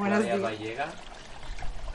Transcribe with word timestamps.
Buenos 0.00 0.24
días. 0.24 0.40
Vallega. 0.40 0.88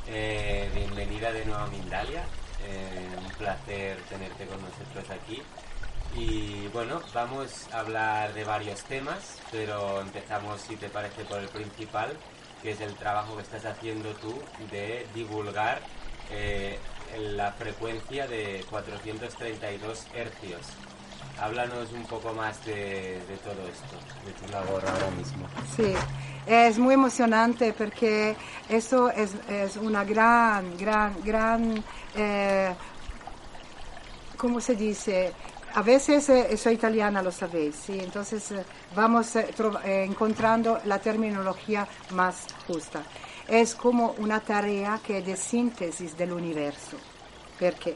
Eh, 0.08 0.70
bienvenida 0.76 1.32
de 1.32 1.44
nuevo 1.44 1.64
a 1.64 1.68
Mindalia. 1.70 2.24
Eh, 2.64 3.16
un 3.18 3.32
placer 3.32 3.98
tenerte 4.08 4.46
con 4.46 4.62
nosotros 4.62 5.10
aquí. 5.10 5.42
Y 6.16 6.68
bueno, 6.68 7.02
vamos 7.16 7.68
a 7.74 7.80
hablar 7.80 8.32
de 8.36 8.44
varios 8.44 8.84
temas, 8.84 9.40
pero 9.52 10.02
empezamos, 10.02 10.62
si 10.62 10.76
te 10.76 10.88
parece, 10.88 11.26
por 11.26 11.40
el 11.40 11.48
principal, 11.48 12.16
que 12.62 12.72
es 12.72 12.82
el 12.82 12.94
trabajo 12.94 13.38
que 13.38 13.42
estás 13.42 13.66
haciendo 13.66 14.14
tú 14.14 14.40
de 14.70 15.08
divulgar 15.16 15.82
eh, 16.30 16.78
la 17.18 17.54
frecuencia 17.54 18.28
de 18.28 18.64
432 18.70 20.06
hercios. 20.14 20.62
Háblanos 21.40 21.92
un 21.92 22.04
poco 22.06 22.34
más 22.34 22.64
de, 22.66 23.20
todo 23.44 23.68
esto, 23.68 23.98
de 24.26 24.32
tu 24.34 24.52
labor 24.52 24.84
ahora 24.88 25.10
mismo. 25.18 25.46
Sì, 25.76 25.94
è 26.46 26.72
muy 26.78 26.94
emocionante 26.94 27.74
perché 27.74 28.36
eso 28.70 29.10
es, 29.10 29.32
es 29.50 29.76
una 29.76 30.06
gran, 30.06 30.78
gran, 30.78 31.22
gran, 31.22 31.84
eh, 32.16 32.74
¿cómo 34.38 34.62
se 34.62 34.76
dice? 34.76 35.34
A 35.74 35.82
veces 35.82 36.30
eh, 36.30 36.56
soy 36.56 36.76
italiana, 36.76 37.22
lo 37.22 37.32
sabéis, 37.32 37.76
¿sí? 37.76 38.00
entonces 38.00 38.52
eh, 38.52 38.64
vamos 38.96 39.36
encontrando 39.84 40.80
la 40.86 41.00
terminología 41.00 41.86
más 42.12 42.46
justa. 42.66 43.04
Es 43.46 43.76
como 43.76 44.16
una 44.20 44.40
tarea 44.40 45.02
que 45.06 45.18
es 45.18 45.26
de 45.26 45.36
síntesis 45.36 46.18
del 46.18 46.32
universo. 46.32 46.98
¿Por 47.60 47.74
qué? 47.74 47.94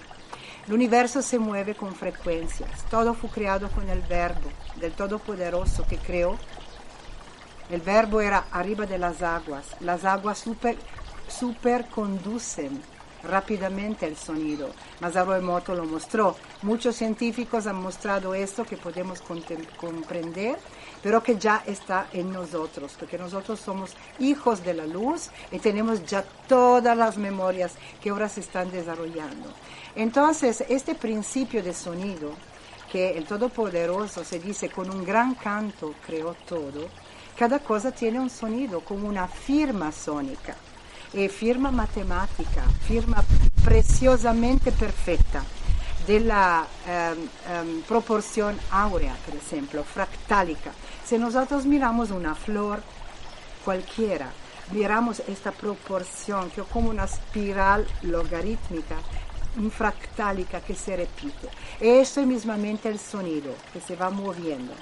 El 0.70 0.76
universo 0.76 1.24
se 1.24 1.40
mueve 1.40 1.74
con 1.74 1.96
frecuencias. 1.96 2.70
Todo 2.92 3.16
fue 3.16 3.32
creado 3.32 3.70
con 3.72 3.90
el 3.90 4.02
verbo 4.02 4.52
del 4.76 4.92
Todopoderoso 4.92 5.84
que 5.90 5.98
creó 5.98 6.38
el 7.72 7.82
verbo 7.82 8.22
era 8.22 8.46
arriba 8.52 8.86
de 8.86 9.00
las 9.00 9.24
aguas. 9.24 9.66
Las 9.80 10.06
aguas 10.06 10.38
super, 10.38 10.76
superconducen 11.28 12.82
rápidamente 13.24 14.06
el 14.06 14.16
sonido. 14.16 14.70
Masaru 15.00 15.34
Emoto 15.34 15.74
lo 15.74 15.86
mostró. 15.86 16.36
Muchos 16.62 16.96
científicos 16.96 17.66
han 17.66 17.82
mostrado 17.82 18.36
esto 18.36 18.64
que 18.64 18.78
podemos 18.78 19.22
comprender, 19.22 20.60
pero 21.02 21.24
que 21.24 21.38
ya 21.38 21.64
está 21.66 22.08
en 22.14 22.32
nosotros, 22.32 22.96
porque 23.00 23.18
nosotros 23.18 23.60
somos 23.60 23.96
hijos 24.20 24.64
de 24.64 24.74
la 24.74 24.86
luz 24.86 25.30
y 25.52 25.60
tenemos 25.60 26.06
ya 26.06 26.24
todas 26.48 26.98
las 26.98 27.18
memorias 27.18 27.74
que 28.02 28.10
ahora 28.10 28.30
se 28.30 28.42
están 28.42 28.72
desarrollando. 28.72 29.54
Entonces, 29.96 30.64
este 30.70 30.96
principio 30.96 31.64
de 31.64 31.74
sonido, 31.74 32.32
que 32.92 33.18
el 33.18 33.26
Todopoderoso 33.26 34.24
se 34.24 34.40
dice 34.40 34.70
con 34.70 34.90
un 34.90 35.06
gran 35.06 35.36
canto 35.36 35.94
creó 36.06 36.36
todo, 36.48 36.90
cada 37.38 37.60
cosa 37.60 37.92
tiene 37.92 38.20
un 38.20 38.30
sonido 38.30 38.82
como 38.82 39.08
una 39.08 39.28
firma 39.28 39.92
sónica, 39.92 40.56
e 41.14 41.28
firma 41.30 41.72
matematica, 41.72 42.64
firma 42.86 43.24
preciosamente 43.64 44.72
perfetta 46.06 46.06
della 46.06 46.66
ehm, 46.86 47.30
ehm, 47.48 47.82
proporción 47.82 48.58
áurea, 48.72 49.16
por 49.26 49.36
ejemplo, 49.36 49.84
fractálica. 49.84 50.72
Si 51.06 51.18
nosotros 51.18 51.66
miramos 51.66 52.12
una 52.12 52.36
flor 52.36 52.82
cualquiera, 53.64 54.32
miramos 54.72 55.22
esta 55.28 55.52
proporción 55.52 56.50
que 56.52 56.62
es 56.62 56.68
como 56.68 56.90
una 56.90 57.06
espiral 57.06 57.88
logarítmica, 58.04 58.96
fractálica 59.72 60.62
que 60.62 60.76
se 60.76 60.96
repite. 60.96 61.50
Eso 61.80 62.22
es 62.22 62.28
mismamente 62.28 62.88
el 62.88 63.00
sonido 63.00 63.54
que 63.74 63.82
se 63.82 63.96
va 63.96 64.10
moviendo. 64.10 64.74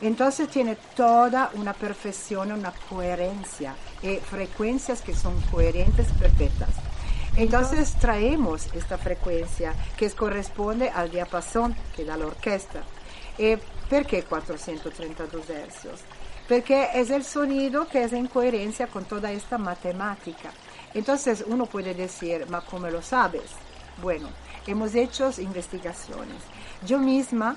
Entonces 0.00 0.48
tiene 0.48 0.76
toda 0.94 1.50
una 1.54 1.72
perfección, 1.72 2.52
una 2.52 2.72
coherencia 2.90 3.74
y 4.02 4.16
frecuencias 4.16 5.00
que 5.00 5.14
son 5.14 5.40
coherentes, 5.50 6.08
perfectas. 6.20 6.68
Entonces 7.36 7.92
traemos 8.00 8.66
esta 8.74 8.96
frecuencia 8.96 9.74
que 9.98 10.10
corresponde 10.10 10.88
al 10.88 11.10
diapasón 11.10 11.76
que 11.94 12.04
da 12.04 12.16
la 12.16 12.26
orquesta. 12.26 12.82
¿Y 13.36 13.56
por 13.90 14.06
qué 14.06 14.22
432 14.22 15.50
hercios? 15.50 16.00
Porque 16.48 16.88
es 16.94 17.10
el 17.10 17.24
sonido 17.24 17.86
que 17.88 18.04
es 18.04 18.14
en 18.14 18.28
coherencia 18.28 18.86
con 18.86 19.04
toda 19.04 19.32
esta 19.32 19.58
matemática. 19.58 20.50
Entonces 20.94 21.44
uno 21.46 21.66
puede 21.66 21.92
decir, 21.92 22.46
¿ma 22.48 22.62
cómo 22.62 22.88
lo 22.88 23.02
sabes? 23.02 23.50
Bueno, 24.00 24.30
hemos 24.66 24.94
hecho 24.94 25.30
investigaciones. 25.38 26.42
Yo 26.86 26.98
misma, 26.98 27.56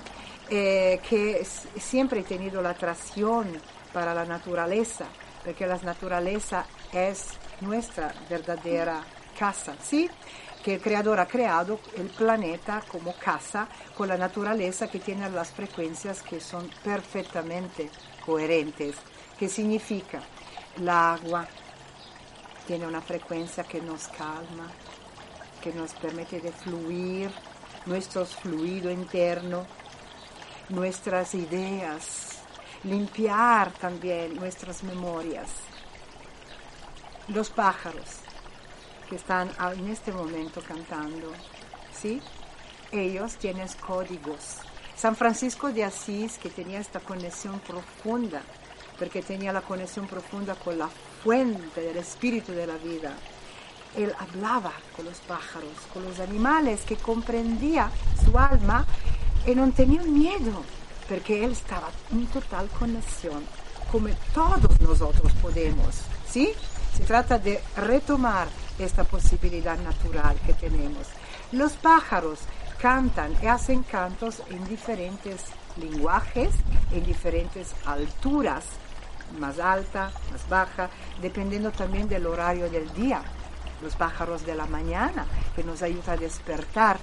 eh, 0.50 1.00
que 1.08 1.46
siempre 1.78 2.20
he 2.20 2.24
tenido 2.24 2.60
la 2.60 2.70
atracción 2.70 3.46
para 3.94 4.12
la 4.12 4.26
naturaleza, 4.26 5.06
porque 5.42 5.66
la 5.66 5.78
naturaleza 5.78 6.66
es 6.92 7.28
nuestra 7.62 8.12
verdadera 8.28 9.02
casa, 9.30 9.74
¿sí? 9.82 10.08
Que 10.62 10.74
el 10.74 10.80
creador 10.80 11.20
ha 11.20 11.26
creado 11.26 11.80
el 11.96 12.08
planeta 12.08 12.82
como 12.86 13.14
casa 13.14 13.66
con 13.96 14.08
la 14.08 14.16
naturaleza 14.16 14.88
que 14.88 14.98
tiene 14.98 15.28
las 15.30 15.50
frecuencias 15.50 16.22
que 16.22 16.40
son 16.40 16.70
perfectamente 16.84 17.90
coherentes. 18.24 18.96
¿Qué 19.38 19.48
significa? 19.48 20.20
El 20.76 20.88
agua 20.88 21.46
tiene 22.66 22.86
una 22.86 23.00
frecuencia 23.00 23.64
que 23.64 23.80
nos 23.80 24.08
calma, 24.08 24.70
que 25.62 25.72
nos 25.72 25.92
permite 25.94 26.40
de 26.40 26.52
fluir, 26.52 27.30
nuestro 27.86 28.26
fluido 28.26 28.90
interno, 28.90 29.66
nuestras 30.68 31.34
ideas, 31.34 32.38
limpiar 32.84 33.72
también 33.72 34.36
nuestras 34.36 34.82
memorias. 34.82 35.50
Los 37.28 37.50
pájaros 37.50 38.20
que 39.10 39.16
están 39.16 39.50
en 39.76 39.88
este 39.88 40.12
momento 40.12 40.62
cantando, 40.62 41.32
¿sí? 41.92 42.22
Ellos 42.92 43.34
tienen 43.34 43.68
códigos. 43.84 44.58
San 44.96 45.16
Francisco 45.16 45.72
de 45.72 45.84
Asís, 45.84 46.38
que 46.38 46.48
tenía 46.48 46.78
esta 46.78 47.00
conexión 47.00 47.58
profunda, 47.60 48.40
porque 48.98 49.20
tenía 49.20 49.52
la 49.52 49.62
conexión 49.62 50.06
profunda 50.06 50.54
con 50.54 50.78
la 50.78 50.88
fuente 51.24 51.80
del 51.80 51.96
espíritu 51.96 52.52
de 52.52 52.66
la 52.66 52.76
vida, 52.76 53.12
él 53.96 54.14
hablaba 54.18 54.72
con 54.94 55.04
los 55.06 55.18
pájaros, 55.18 55.72
con 55.92 56.04
los 56.04 56.20
animales, 56.20 56.82
que 56.82 56.96
comprendía 56.96 57.90
su 58.24 58.38
alma 58.38 58.86
y 59.44 59.54
no 59.54 59.70
tenía 59.72 60.02
miedo, 60.02 60.62
porque 61.08 61.44
él 61.44 61.52
estaba 61.52 61.88
en 62.12 62.26
total 62.26 62.68
conexión, 62.68 63.42
como 63.90 64.08
todos 64.32 64.80
nosotros 64.80 65.32
podemos, 65.42 66.02
¿sí? 66.28 66.52
Se 66.96 67.04
trata 67.04 67.38
de 67.38 67.60
retomar 67.76 68.48
esta 68.78 69.04
posibilidad 69.04 69.78
natural 69.78 70.36
que 70.46 70.54
tenemos. 70.54 71.06
Los 71.52 71.72
pájaros 71.72 72.40
cantan 72.80 73.34
y 73.42 73.46
hacen 73.46 73.82
cantos 73.82 74.42
en 74.50 74.66
diferentes 74.68 75.42
lenguajes, 75.76 76.50
en 76.92 77.04
diferentes 77.04 77.74
alturas, 77.84 78.64
más 79.38 79.58
alta, 79.58 80.10
más 80.30 80.48
baja, 80.48 80.90
dependiendo 81.20 81.70
también 81.70 82.08
del 82.08 82.26
horario 82.26 82.70
del 82.70 82.92
día. 82.94 83.22
Los 83.82 83.96
pájaros 83.96 84.44
de 84.44 84.54
la 84.54 84.66
mañana, 84.66 85.26
que 85.56 85.64
nos 85.64 85.82
ayuda 85.82 86.12
a 86.12 86.16
despertar. 86.16 86.98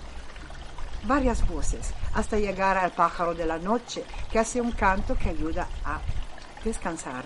Varias 1.06 1.47
voces, 1.47 1.92
hasta 2.14 2.38
llegar 2.38 2.78
al 2.78 2.92
pájaro 2.92 3.34
de 3.34 3.46
la 3.46 3.58
noche, 3.58 4.03
que 4.31 4.40
hace 4.40 4.59
un 4.62 4.72
canto 4.72 5.16
que 5.16 5.30
ayuda 5.30 5.68
a 5.86 6.00
descansar 6.67 7.23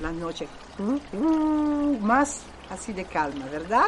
la 0.00 0.10
noche. 0.12 0.46
Mm, 0.78 1.16
mm, 1.16 2.02
Más 2.02 2.40
así 2.70 2.92
de 2.92 3.04
calma, 3.04 3.46
¿verdad? 3.46 3.86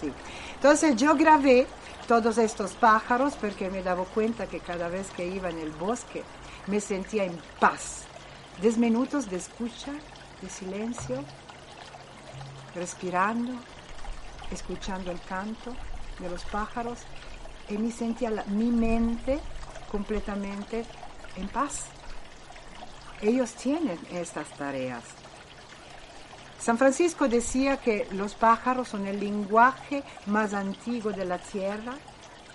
Sí. 0.00 0.12
Entonces 0.54 0.96
yo 0.96 1.14
grabé 1.16 1.66
todos 2.06 2.38
estos 2.38 2.72
pájaros 2.72 3.34
porque 3.40 3.68
me 3.70 3.82
daba 3.82 4.04
cuenta 4.04 4.46
que 4.46 4.60
cada 4.60 4.88
vez 4.88 5.10
que 5.10 5.26
iba 5.26 5.50
en 5.50 5.58
el 5.58 5.70
bosque 5.72 6.22
me 6.66 6.80
sentía 6.80 7.24
en 7.24 7.38
paz. 7.60 8.02
Diez 8.60 8.76
minutos 8.78 9.28
de 9.30 9.36
escucha, 9.36 9.92
de 10.42 10.48
silencio, 10.48 11.22
respirando, 12.74 13.52
escuchando 14.50 15.10
el 15.10 15.20
canto 15.22 15.74
de 16.18 16.28
los 16.30 16.44
pájaros 16.44 16.98
y 17.68 17.78
me 17.78 17.90
sentía 17.92 18.30
la- 18.30 18.44
mi 18.44 18.70
mente 18.70 19.38
completamente 19.90 20.84
en 21.36 21.48
paz. 21.48 21.86
Ellos 23.20 23.52
tienen 23.54 23.98
estas 24.12 24.48
tareas. 24.56 25.02
San 26.60 26.78
Francisco 26.78 27.28
decía 27.28 27.76
que 27.78 28.06
los 28.12 28.34
pájaros 28.34 28.88
son 28.88 29.06
el 29.06 29.18
lenguaje 29.18 30.04
más 30.26 30.54
antiguo 30.54 31.12
de 31.12 31.24
la 31.24 31.38
tierra, 31.38 31.94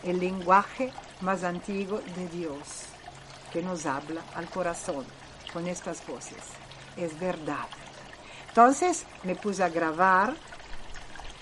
el 0.03 0.19
lenguaje 0.19 0.93
más 1.21 1.43
antiguo 1.43 1.99
de 2.15 2.27
Dios, 2.29 2.85
que 3.51 3.61
nos 3.61 3.85
habla 3.85 4.21
al 4.35 4.49
corazón 4.49 5.05
con 5.51 5.67
estas 5.67 6.05
voces. 6.05 6.43
Es 6.95 7.19
verdad. 7.19 7.67
Entonces 8.47 9.05
me 9.23 9.35
puse 9.35 9.63
a 9.63 9.69
grabar 9.69 10.33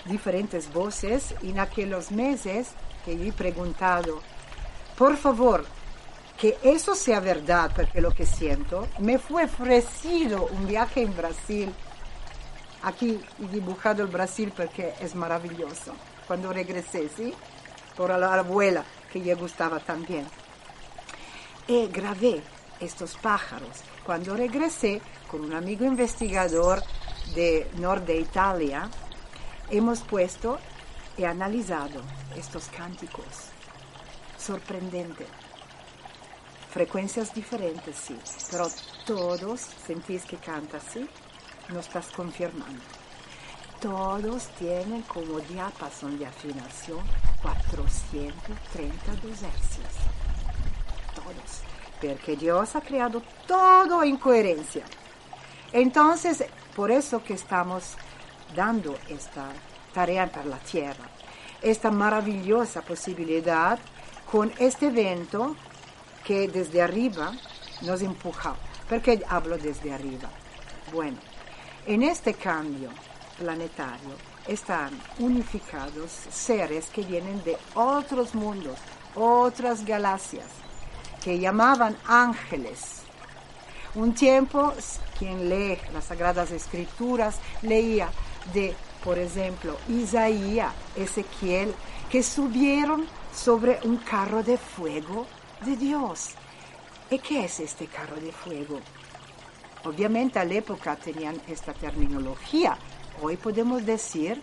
diferentes 0.06 0.72
voces 0.72 1.34
y 1.42 1.50
en 1.50 1.60
aquellos 1.60 2.10
meses 2.10 2.70
que 3.04 3.12
he 3.12 3.32
preguntado, 3.32 4.20
por 4.96 5.16
favor, 5.16 5.64
que 6.42 6.58
eso 6.62 6.94
sea 6.94 7.20
verdad, 7.20 7.70
porque 7.74 8.02
lo 8.02 8.12
que 8.12 8.26
siento, 8.26 8.86
me 8.98 9.18
fue 9.18 9.44
ofrecido 9.44 10.46
un 10.46 10.66
viaje 10.66 11.02
en 11.02 11.16
Brasil 11.16 11.72
Aquí 12.82 13.20
he 13.40 13.48
dibujado 13.48 14.02
el 14.02 14.08
Brasil 14.08 14.52
porque 14.54 14.94
es 15.00 15.14
maravilloso. 15.14 15.94
Cuando 16.26 16.52
regresé, 16.52 17.08
¿sí? 17.16 17.32
Por 17.96 18.10
la 18.10 18.34
abuela, 18.34 18.84
que 19.12 19.20
le 19.20 19.34
gustaba 19.34 19.78
también. 19.78 20.26
Y 21.68 21.86
grabé 21.86 22.42
estos 22.80 23.16
pájaros. 23.18 23.82
Cuando 24.04 24.34
regresé 24.34 25.00
con 25.30 25.42
un 25.42 25.54
amigo 25.54 25.84
investigador 25.84 26.82
de 27.36 27.70
norte 27.78 28.14
de 28.14 28.20
Italia, 28.20 28.90
hemos 29.70 30.00
puesto 30.00 30.58
y 31.16 31.22
analizado 31.22 32.02
estos 32.36 32.66
cánticos. 32.76 33.52
Sorprendente. 34.36 35.24
Frecuencias 36.72 37.34
diferentes, 37.34 37.96
sí, 37.96 38.16
pero 38.50 38.66
todos 39.04 39.60
sentís 39.86 40.24
que 40.24 40.38
canta 40.38 40.78
así, 40.78 41.06
no 41.68 41.80
estás 41.80 42.06
confirmando. 42.06 42.80
Todos 43.78 44.46
tienen 44.58 45.02
como 45.02 45.38
diapasón 45.40 46.18
de 46.18 46.24
afinación 46.24 47.00
432 47.42 49.42
hercios. 49.42 49.92
Todos. 51.14 51.60
Porque 52.00 52.36
Dios 52.36 52.74
ha 52.74 52.80
creado 52.80 53.22
todo 53.46 54.02
en 54.02 54.16
coherencia. 54.16 54.86
Entonces, 55.74 56.42
por 56.74 56.90
eso 56.90 57.22
que 57.22 57.34
estamos 57.34 57.96
dando 58.56 58.96
esta 59.10 59.50
tarea 59.92 60.32
para 60.32 60.46
la 60.46 60.58
tierra, 60.58 61.04
esta 61.60 61.90
maravillosa 61.90 62.80
posibilidad 62.80 63.78
con 64.30 64.50
este 64.58 64.86
evento 64.86 65.54
que 66.24 66.48
desde 66.48 66.82
arriba 66.82 67.32
nos 67.82 68.02
empuja. 68.02 68.54
¿Por 68.88 69.00
qué 69.00 69.22
hablo 69.28 69.58
desde 69.58 69.92
arriba? 69.92 70.28
Bueno, 70.92 71.18
en 71.86 72.02
este 72.02 72.34
cambio 72.34 72.90
planetario 73.38 74.14
están 74.46 74.90
unificados 75.18 76.10
seres 76.30 76.86
que 76.86 77.02
vienen 77.02 77.42
de 77.44 77.56
otros 77.74 78.34
mundos, 78.34 78.78
otras 79.14 79.84
galaxias, 79.84 80.46
que 81.22 81.38
llamaban 81.38 81.96
ángeles. 82.06 83.02
Un 83.94 84.14
tiempo, 84.14 84.72
quien 85.18 85.48
lee 85.48 85.78
las 85.92 86.06
Sagradas 86.06 86.50
Escrituras 86.50 87.36
leía 87.62 88.08
de, 88.52 88.74
por 89.04 89.18
ejemplo, 89.18 89.76
Isaías, 89.88 90.72
Ezequiel, 90.96 91.74
que 92.10 92.22
subieron 92.22 93.06
sobre 93.34 93.78
un 93.84 93.98
carro 93.98 94.42
de 94.42 94.56
fuego 94.56 95.26
de 95.64 95.76
Dios. 95.76 96.30
¿Y 97.10 97.18
qué 97.18 97.44
es 97.44 97.60
este 97.60 97.86
carro 97.86 98.16
de 98.16 98.32
fuego? 98.32 98.80
Obviamente 99.84 100.38
a 100.38 100.44
la 100.44 100.54
época 100.54 100.96
tenían 100.96 101.40
esta 101.46 101.72
terminología. 101.72 102.76
Hoy 103.20 103.36
podemos 103.36 103.84
decir 103.84 104.40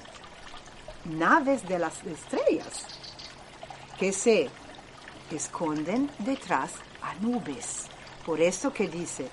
naves 1.05 1.67
de 1.67 1.79
las 1.79 2.03
estrellas 2.03 2.85
que 3.97 4.13
se 4.13 4.49
esconden 5.31 6.09
detrás 6.19 6.73
a 7.01 7.15
nubes. 7.15 7.87
Por 8.25 8.41
eso 8.41 8.71
que 8.71 8.87
dice, 8.87 9.29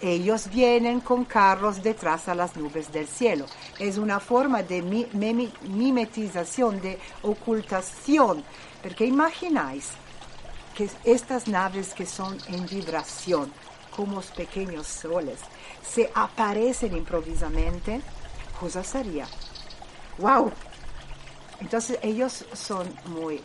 ellos 0.00 0.48
vienen 0.50 1.00
con 1.00 1.24
carros 1.24 1.82
detrás 1.82 2.28
a 2.28 2.34
las 2.34 2.56
nubes 2.56 2.92
del 2.92 3.08
cielo. 3.08 3.46
Es 3.78 3.98
una 3.98 4.20
forma 4.20 4.62
de 4.62 4.82
mimetización, 4.82 6.80
de 6.80 6.98
ocultación, 7.22 8.44
porque 8.82 9.06
imagináis 9.06 9.90
que 10.74 10.90
estas 11.04 11.46
naves 11.48 11.94
que 11.94 12.06
son 12.06 12.36
en 12.48 12.66
vibración, 12.66 13.52
como 13.94 14.16
los 14.16 14.26
pequeños 14.26 14.86
soles, 14.86 15.38
se 15.82 16.10
aparecen 16.14 16.96
improvisamente, 16.96 18.00
cosa 18.58 18.82
sería. 18.82 19.26
¡Wow! 20.18 20.52
Entonces 21.60 21.98
ellos 22.02 22.44
son 22.52 22.92
muy, 23.06 23.40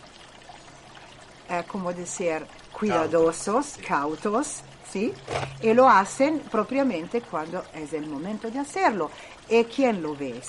eh, 1.49 1.63
como 1.67 1.93
decir, 1.93 2.45
cuidadosos, 2.77 3.77
cautos, 3.87 4.61
¿sí? 4.91 5.13
Y 5.61 5.73
lo 5.73 5.87
hacen 5.87 6.39
propiamente 6.39 7.21
cuando 7.21 7.63
es 7.73 7.93
el 7.93 8.07
momento 8.07 8.49
de 8.49 8.59
hacerlo. 8.59 9.11
¿Y 9.47 9.63
quién 9.65 10.01
lo 10.01 10.15
ves? 10.15 10.47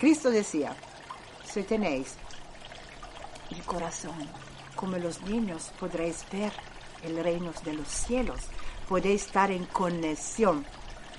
Cristo 0.00 0.30
decía, 0.30 0.74
si 1.44 1.62
tenéis 1.62 2.14
el 3.50 3.62
corazón 3.62 4.28
como 4.84 4.98
los 4.98 5.22
niños, 5.22 5.72
podréis 5.80 6.26
ver 6.30 6.52
el 7.02 7.16
reino 7.24 7.52
de 7.64 7.72
los 7.72 7.88
cielos, 7.88 8.40
podéis 8.86 9.24
estar 9.24 9.50
en 9.50 9.64
conexión 9.64 10.66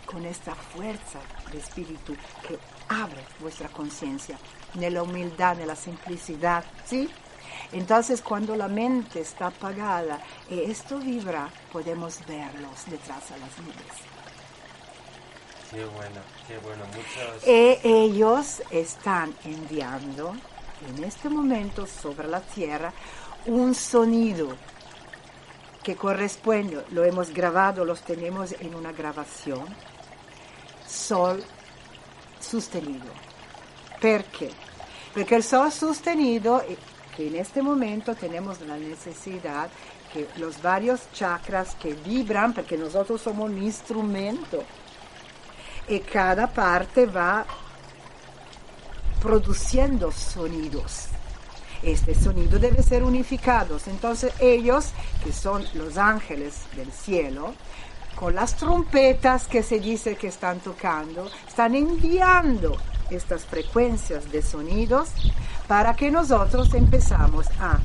con 0.06 0.23
esta 0.23 0.53
fuerza 0.53 1.19
de 1.51 1.57
espíritu 1.57 2.15
que 2.47 2.59
abre 2.89 3.23
vuestra 3.39 3.67
conciencia, 3.69 4.38
en 4.75 4.94
la 4.94 5.01
humildad, 5.01 5.59
en 5.59 5.67
la 5.67 5.75
simplicidad, 5.75 6.63
¿sí? 6.85 7.09
Entonces 7.71 8.21
cuando 8.21 8.56
la 8.56 8.67
mente 8.67 9.21
está 9.21 9.47
apagada 9.47 10.19
y 10.47 10.59
esto 10.59 11.00
vibra, 11.00 11.50
podemos 11.73 12.19
verlos 12.27 12.85
detrás 12.85 13.27
de 13.29 13.39
las 13.39 13.57
nubes. 13.57 13.95
Qué 15.71 15.85
bueno, 15.85 16.21
qué 16.47 16.57
bueno, 16.59 16.83
muchos... 16.85 17.47
Y 17.47 17.79
ellos 17.83 18.62
están 18.69 19.33
enviando 19.44 20.35
en 20.88 21.03
este 21.03 21.29
momento 21.29 21.88
sobre 21.88 22.27
la 22.27 22.41
tierra 22.41 22.94
un 23.47 23.75
sonido 23.75 24.56
que 25.83 25.95
corresponde, 25.95 26.83
lo 26.92 27.03
hemos 27.03 27.31
grabado, 27.31 27.86
los 27.86 28.01
tenemos 28.01 28.53
en 28.59 28.74
una 28.74 28.92
grabación, 28.92 29.65
sol 30.88 31.44
sostenido. 32.39 33.06
¿Por 34.01 34.24
qué? 34.25 34.51
Porque 35.13 35.36
el 35.36 35.44
sol 35.44 35.71
sostenido, 35.71 36.62
eh, 36.62 36.77
que 37.15 37.27
en 37.27 37.36
este 37.36 37.62
momento 37.62 38.15
tenemos 38.15 38.62
la 38.62 38.77
necesidad 38.77 39.69
que 40.12 40.27
los 40.38 40.62
varios 40.62 41.12
chakras 41.13 41.75
que 41.75 41.94
vibran, 41.94 42.53
porque 42.53 42.77
nosotros 42.77 43.21
somos 43.21 43.50
un 43.50 43.62
instrumento, 43.62 44.63
y 45.88 46.00
cada 46.00 46.48
parte 46.48 47.06
va 47.06 47.45
produciendo 49.21 50.12
sonidos 50.12 51.10
este 51.86 52.15
sonido 52.15 52.60
debe 52.60 52.82
ser 52.84 53.04
unificado. 53.04 53.77
Entonces 53.88 54.34
ellos, 54.39 54.92
que 55.24 55.32
son 55.32 55.63
los 55.74 55.98
ángeles 55.98 56.56
del 56.75 56.92
cielo, 56.92 57.54
con 58.15 58.34
las 58.34 58.56
trompetas 58.56 59.48
que 59.48 59.62
se 59.62 59.80
dice 59.80 60.15
que 60.15 60.27
están 60.27 60.60
tocando, 60.60 61.30
están 61.48 61.75
enviando 61.75 62.77
estas 63.10 63.46
frecuencias 63.46 64.32
de 64.32 64.42
sonidos 64.42 65.10
para 65.68 65.96
que 65.96 66.10
nosotros 66.10 66.74
empezamos 66.74 67.48
a 67.60 67.80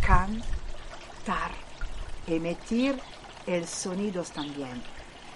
cantar, 0.00 1.50
emitir 2.26 2.98
el 3.46 3.66
sonidos 3.66 4.30
también, 4.30 4.82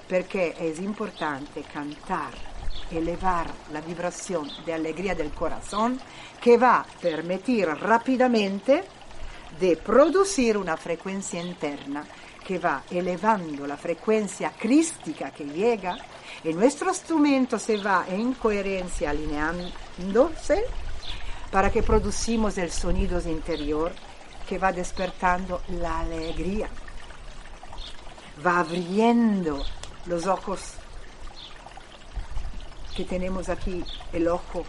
porque 0.09 0.55
es 0.59 0.79
importante 0.81 1.63
cantar 1.63 2.56
elevar 2.91 3.49
la 3.73 3.81
vibración 3.81 4.51
de 4.65 4.75
alegría 4.75 5.15
del 5.15 5.31
corazón 5.31 5.99
que 6.41 6.57
va 6.57 6.81
a 6.81 6.87
permitir 7.01 7.67
rápidamente 7.67 8.85
de 9.59 9.77
producir 9.77 10.57
una 10.57 10.77
frecuencia 10.77 11.41
interna 11.41 12.05
que 12.47 12.59
va 12.59 12.85
elevando 12.91 13.67
la 13.67 13.77
frecuencia 13.77 14.53
crística 14.57 15.31
que 15.33 15.45
llega 15.45 15.97
y 16.45 16.53
nuestro 16.53 16.91
instrumento 16.91 17.59
se 17.59 17.77
va 17.79 18.05
en 18.09 18.35
coherencia 18.35 19.11
alineándose 19.11 20.65
para 21.51 21.71
que 21.71 21.83
producimos 21.83 22.57
el 22.59 22.71
sonido 22.71 23.21
interior 23.29 23.93
que 24.49 24.59
va 24.59 24.73
despertando 24.73 25.63
la 25.81 26.01
alegría, 26.01 26.69
va 28.47 28.61
abriendo 28.61 29.65
los 30.07 30.27
ojos 30.27 30.76
que 32.97 33.05
tenemos 33.05 33.49
aquí, 33.51 33.85
el 34.13 34.27
ojo 34.27 34.65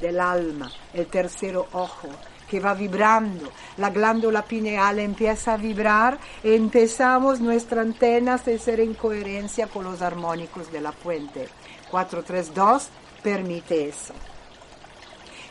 del 0.00 0.20
alma, 0.20 0.70
el 0.94 1.06
tercer 1.06 1.56
ojo, 1.56 2.08
que 2.48 2.60
va 2.60 2.72
vibrando, 2.72 3.50
la 3.76 3.90
glándula 3.90 4.42
pineal 4.42 5.00
empieza 5.00 5.54
a 5.54 5.56
vibrar, 5.56 6.18
empezamos 6.42 7.40
nuestra 7.40 7.82
antena 7.82 8.34
a 8.34 8.38
ser 8.38 8.80
en 8.80 8.94
coherencia 8.94 9.66
con 9.66 9.84
los 9.84 10.00
armónicos 10.00 10.72
de 10.72 10.80
la 10.80 10.92
fuente. 10.92 11.48
432 11.90 12.88
permite 13.22 13.88
eso, 13.88 14.14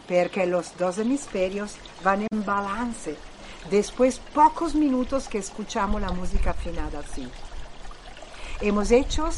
porque 0.07 0.45
los 0.47 0.75
dos 0.77 0.97
hemisferios 0.97 1.75
van 2.03 2.25
en 2.31 2.45
balance. 2.45 3.15
Después, 3.69 4.19
pocos 4.33 4.75
minutos 4.75 5.27
que 5.27 5.39
escuchamos 5.39 5.99
la 5.99 6.11
música 6.11 6.51
afinada 6.51 6.99
así. 6.99 7.27
Hemos 8.61 8.91
hecho 8.91 9.29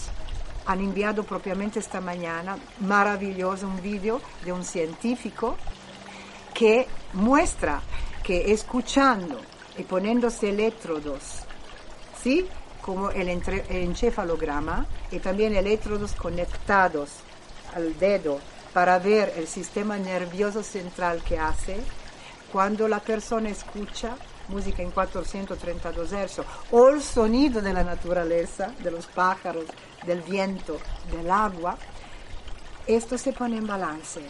han 0.69 0.81
enviado 0.81 1.23
propiamente 1.23 1.79
esta 1.79 1.99
mañana, 1.99 2.55
maravilloso, 2.81 3.67
un 3.67 3.81
vídeo 3.81 4.21
de 4.45 4.51
un 4.51 4.63
científico 4.63 5.57
que 6.53 6.87
muestra 7.13 7.81
que 8.21 8.51
escuchando 8.51 9.41
y 9.79 9.83
poniéndose 9.83 10.49
electrodos, 10.49 11.23
¿sí? 12.21 12.47
como 12.83 13.09
el, 13.09 13.29
encefalograma 13.29 14.85
y 15.09 15.17
también 15.17 15.55
electrodos 15.55 16.13
conectados 16.13 17.09
al 17.73 17.97
dedo 17.97 18.39
para 18.71 18.99
ver 18.99 19.33
el 19.37 19.47
sistema 19.47 19.97
nervioso 19.97 20.61
central 20.61 21.23
que 21.23 21.39
hace 21.39 21.77
cuando 22.51 22.87
la 22.87 22.99
persona 22.99 23.49
escucha 23.49 24.15
música 24.49 24.81
en 24.81 24.91
432 24.91 26.11
Hz 26.11 26.41
o 26.71 26.89
el 26.89 27.01
sonido 27.01 27.61
de 27.61 27.73
la 27.73 27.83
naturaleza, 27.83 28.73
de 28.83 28.91
los 28.91 29.05
pájaros, 29.07 29.65
del 30.05 30.21
viento, 30.21 30.77
del 31.11 31.29
agua, 31.31 31.77
esto 32.87 33.17
se 33.17 33.33
pone 33.33 33.57
en 33.57 33.67
balance. 33.67 34.21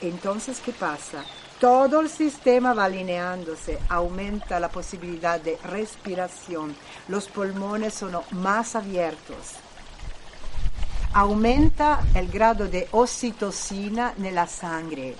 Entonces, 0.00 0.60
¿qué 0.60 0.72
pasa? 0.72 1.24
Todo 1.60 2.00
el 2.00 2.10
sistema 2.10 2.74
va 2.74 2.84
alineándose, 2.86 3.78
aumenta 3.88 4.58
la 4.58 4.68
posibilidad 4.68 5.40
de 5.40 5.56
respiración, 5.62 6.76
los 7.08 7.28
pulmones 7.28 7.94
son 7.94 8.18
más 8.32 8.74
abiertos, 8.74 9.54
aumenta 11.12 12.00
el 12.14 12.28
grado 12.28 12.66
de 12.66 12.88
oxitocina 12.90 14.14
en 14.18 14.34
la 14.34 14.48
sangre, 14.48 15.14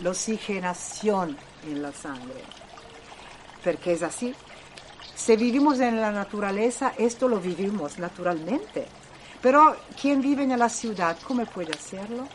la 0.00 0.10
oxigenación 0.10 1.36
en 1.66 1.82
la 1.82 1.92
sangre, 1.92 2.42
porque 3.66 3.92
es 3.94 4.02
así. 4.04 4.32
Si 5.16 5.34
vivimos 5.34 5.80
en 5.80 6.00
la 6.00 6.12
naturaleza, 6.12 6.92
esto 6.96 7.26
lo 7.26 7.40
vivimos 7.40 7.98
naturalmente. 7.98 8.86
Pero 9.42 9.76
quien 10.00 10.22
vive 10.22 10.44
en 10.44 10.56
la 10.56 10.68
ciudad, 10.68 11.18
¿cómo 11.26 11.44
puede 11.46 11.72
hacerlo? 11.72 12.28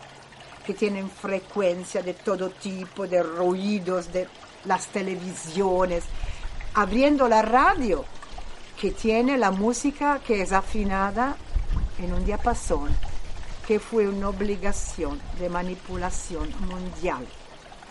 Que 0.66 0.74
tienen 0.74 1.10
frecuencia 1.10 2.04
de 2.04 2.16
todo 2.16 2.50
tipo, 2.50 3.08
de 3.08 3.24
ruidos, 3.24 4.12
de 4.12 4.28
las 4.66 4.88
televisiones, 4.88 6.04
abriendo 6.74 7.30
la 7.30 7.42
radio, 7.42 8.04
que 8.80 8.92
tiene 8.92 9.38
la 9.38 9.52
música 9.52 10.20
que 10.20 10.42
es 10.42 10.52
afinada 10.52 11.38
en 11.98 12.12
un 12.14 12.26
diapasón, 12.26 12.90
que 13.66 13.80
fue 13.80 14.06
una 14.06 14.28
obligación 14.28 15.22
de 15.40 15.48
manipulación 15.48 16.50
mundial. 16.68 17.26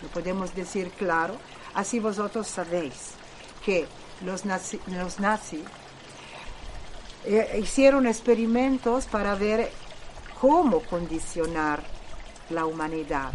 Lo 0.02 0.08
podemos 0.08 0.54
decir 0.54 0.90
claro, 0.90 1.36
así 1.74 2.00
vosotros 2.00 2.46
sabéis 2.46 3.19
que 3.64 3.86
los 4.24 4.44
nazis 4.44 4.80
los 4.88 5.20
eh, 7.24 7.60
hicieron 7.62 8.06
experimentos 8.06 9.06
para 9.06 9.34
ver 9.34 9.70
cómo 10.40 10.80
condicionar 10.80 11.82
la 12.48 12.66
humanidad. 12.66 13.32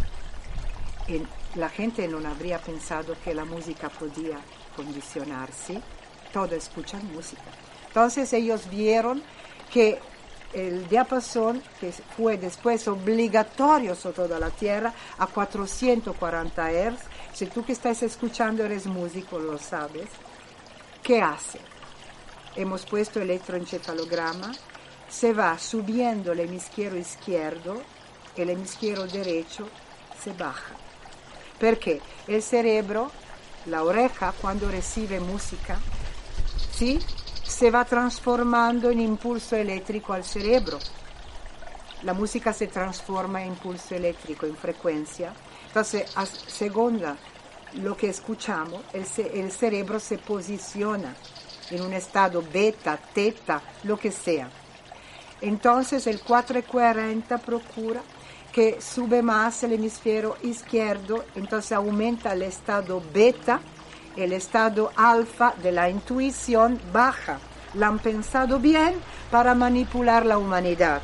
la 1.55 1.69
gente 1.69 2.07
no 2.07 2.27
habría 2.27 2.59
pensado 2.59 3.15
que 3.23 3.33
la 3.33 3.45
música 3.45 3.89
podía 3.89 4.39
condicionarse, 4.75 5.81
todos 6.33 6.51
escuchan 6.51 7.05
música. 7.13 7.43
Entonces 7.87 8.33
ellos 8.33 8.69
vieron 8.69 9.23
que 9.71 9.99
el 10.55 10.87
diapasón, 10.87 11.61
que 11.81 11.91
fue 11.91 12.37
después 12.37 12.87
obligatorio 12.87 13.93
sobre 13.93 14.15
toda 14.15 14.39
la 14.39 14.49
Tierra, 14.49 14.93
a 15.17 15.27
440 15.27 16.71
Hz, 16.71 16.99
si 17.33 17.45
tú 17.47 17.65
que 17.65 17.73
estás 17.73 18.01
escuchando 18.03 18.63
eres 18.63 18.85
músico, 18.87 19.37
lo 19.37 19.57
sabes, 19.57 20.07
¿qué 21.03 21.21
hace? 21.21 21.59
Hemos 22.55 22.85
puesto 22.85 23.19
electroencefalograma, 23.19 24.53
se 25.09 25.33
va 25.33 25.59
subiendo 25.59 26.31
el 26.31 26.39
hemisferio 26.39 26.97
izquierdo, 26.97 27.81
el 28.37 28.49
hemisferio 28.49 29.05
derecho 29.07 29.67
se 30.23 30.31
baja. 30.31 30.73
Perché 31.59 32.01
el 32.27 32.41
cerebro, 32.41 33.11
la 33.65 33.83
oreja, 33.83 34.33
cuando 34.41 34.71
recibe 34.71 35.19
música, 35.19 35.77
¿sí? 36.71 36.99
Se 37.55 37.71
va 37.71 37.85
transformando 37.85 38.89
en 38.89 38.99
impulso 38.99 39.55
eléctrico 39.55 40.11
al 40.11 40.25
cerebro. 40.25 40.77
La 42.03 42.13
música 42.13 42.51
se 42.51 42.67
transforma 42.67 43.41
en 43.41 43.49
impulso 43.49 43.95
eléctrico, 43.95 44.45
en 44.45 44.57
frecuencia. 44.57 45.33
Entonces, 45.67 46.11
a 46.17 46.25
segunda 46.25 47.15
lo 47.75 47.95
que 47.95 48.09
escuchamos, 48.09 48.81
el, 48.91 49.05
el 49.33 49.51
cerebro 49.53 50.01
se 50.01 50.17
posiciona 50.17 51.15
en 51.71 51.81
un 51.81 51.93
estado 51.93 52.43
beta, 52.53 52.99
teta, 53.13 53.61
lo 53.83 53.97
que 53.97 54.11
sea. 54.11 54.49
Entonces 55.39 56.07
el 56.07 56.19
440 56.21 57.37
procura 57.37 58.01
que 58.51 58.81
sube 58.81 59.21
más 59.21 59.63
el 59.63 59.73
hemisferio 59.73 60.35
izquierdo, 60.43 61.23
entonces 61.35 61.71
aumenta 61.71 62.33
el 62.33 62.41
estado 62.41 63.01
beta, 63.13 63.61
el 64.15 64.33
estado 64.33 64.91
alfa 64.95 65.53
de 65.61 65.71
la 65.71 65.89
intuición 65.89 66.79
baja. 66.93 67.39
La 67.73 67.87
han 67.87 67.99
pensado 67.99 68.59
bien 68.59 68.95
para 69.31 69.53
manipular 69.53 70.25
la 70.25 70.37
humanidad. 70.37 71.01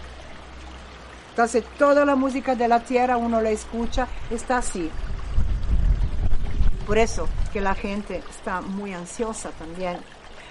Entonces 1.30 1.64
toda 1.78 2.06
la 2.06 2.16
música 2.16 2.56
de 2.56 2.68
la 2.68 2.82
tierra 2.82 3.18
uno 3.18 3.42
la 3.42 3.50
escucha, 3.50 4.08
está 4.30 4.58
así. 4.58 4.90
Por 6.86 6.98
eso 6.98 7.28
que 7.54 7.62
la 7.62 7.76
gente 7.76 8.24
está 8.30 8.62
muy 8.62 8.94
ansiosa 8.94 9.50
también, 9.52 9.98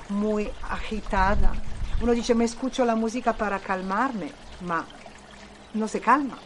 muy 0.08 0.50
agitada. 0.68 1.52
Uno 2.00 2.12
dice, 2.12 2.34
me 2.34 2.44
escucho 2.44 2.84
la 2.84 2.94
música 2.94 3.32
para 3.34 3.58
calmarme, 3.58 4.32
ma 4.62 4.86
no 5.74 5.86
se 5.86 6.00
calma. 6.00 6.38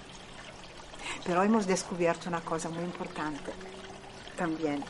Pero 1.24 1.42
hemos 1.42 1.66
descubierto 1.66 2.28
una 2.28 2.40
cosa 2.40 2.68
muy 2.68 2.84
importante 2.84 3.52
también. 4.36 4.84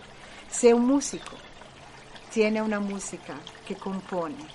Si 0.57 0.73
un 0.73 0.87
músico 0.87 1.37
tiene 2.33 2.63
una 2.63 2.79
música 2.79 3.35
que 3.67 3.75
compone, 3.75 4.47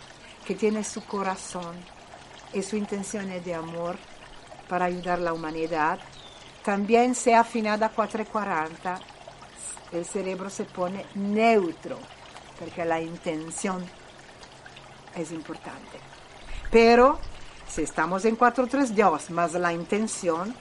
que 0.46 0.56
tiene 0.56 0.82
su 0.86 1.04
corazón 1.04 1.76
y 2.54 2.62
su 2.64 2.78
intención 2.78 3.28
de 3.28 3.54
amor 3.54 3.98
para 4.70 4.86
ayudar 4.86 5.20
a 5.20 5.24
la 5.24 5.34
humanidad, 5.34 6.00
también 6.64 7.16
se 7.16 7.36
afinada 7.36 7.88
a 7.88 7.90
440, 7.90 8.98
el 9.92 10.06
cerebro 10.06 10.50
se 10.50 10.64
pone 10.64 11.06
neutro, 11.16 12.00
porque 12.58 12.86
la 12.86 13.02
intención 13.02 13.86
es 15.18 15.34
importante. 15.34 16.00
Pero 16.72 17.20
si 17.68 17.82
estamos 17.82 18.24
en 18.24 18.38
432 18.38 19.32
más 19.32 19.54
la 19.54 19.74
intención, 19.74 20.56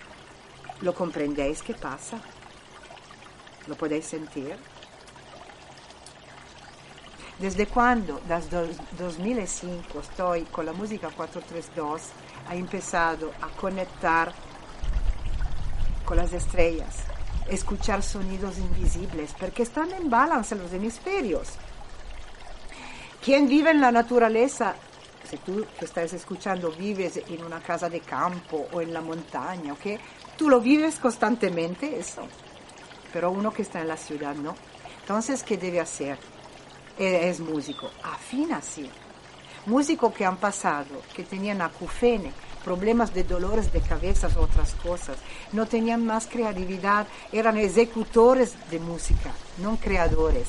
¿lo 0.81 0.93
comprendéis 0.95 1.63
qué 1.63 1.75
pasa? 1.75 2.19
¿Lo 3.69 3.77
podéis 3.77 4.05
sentir? 4.05 4.57
¿Desde 7.39 7.67
cuando? 7.67 8.21
Desde 8.27 8.75
2005 8.99 10.01
estoy 10.01 10.43
con 10.45 10.67
la 10.67 10.73
música 10.73 11.09
432, 11.09 12.03
ha 12.49 12.57
empezado 12.57 13.31
a 13.41 13.47
conectar 13.49 14.33
con 16.05 16.17
las 16.17 16.33
estrellas, 16.33 16.97
escuchar 17.49 18.03
sonidos 18.03 18.59
invisibles, 18.59 19.35
porque 19.39 19.63
están 19.63 19.93
en 19.93 20.11
balance 20.11 20.57
los 20.57 20.73
hemisferios. 20.73 21.51
Quien 23.25 23.47
vive 23.47 23.71
en 23.71 23.83
la 23.83 23.93
naturaleza, 23.93 24.75
si 25.31 25.37
tú 25.37 25.65
que 25.79 25.85
estás 25.85 26.13
escuchando 26.15 26.73
vives 26.73 27.19
en 27.29 27.45
una 27.45 27.61
casa 27.61 27.89
de 27.89 28.01
campo 28.01 28.67
o 28.73 28.81
en 28.81 28.93
la 28.93 29.01
montaña, 29.01 29.75
¿ok? 29.75 30.01
Tú 30.37 30.49
lo 30.49 30.61
vives 30.61 30.97
constantemente 30.97 32.01
eso, 32.01 32.23
pero 33.13 33.31
uno 33.31 33.53
que 33.53 33.63
está 33.63 33.81
en 33.81 33.89
la 33.89 33.97
ciudad 33.97 34.35
no. 34.35 34.57
Entonces, 35.03 35.45
¿qué 35.45 35.57
debe 35.57 35.79
hacer? 35.79 36.19
Es 36.99 37.39
músico, 37.39 37.91
afina 38.03 38.61
sí. 38.61 38.91
Músico 39.67 40.13
que 40.13 40.25
han 40.25 40.37
pasado, 40.37 41.03
que 41.15 41.23
tenían 41.23 41.63
acufene, 41.63 42.33
problemas 42.65 43.15
de 43.15 43.23
dolores 43.23 43.73
de 43.73 43.81
cabeza, 43.81 44.29
otras 44.37 44.75
cosas, 44.75 45.17
no 45.53 45.67
tenían 45.67 46.05
más 46.05 46.27
creatividad, 46.27 47.07
eran 47.31 47.57
ejecutores 47.57 48.57
de 48.71 48.81
música, 48.81 49.31
no 49.59 49.77
creadores. 49.77 50.49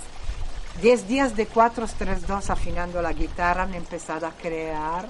Diez 0.82 1.08
días 1.08 1.36
de 1.36 1.48
4-3-2 1.48 2.50
afinando 2.50 3.01
la 3.01 3.13
guitarra 3.13 3.63
han 3.63 3.75
empezado 3.75 4.25
a 4.25 4.32
crear, 4.32 5.08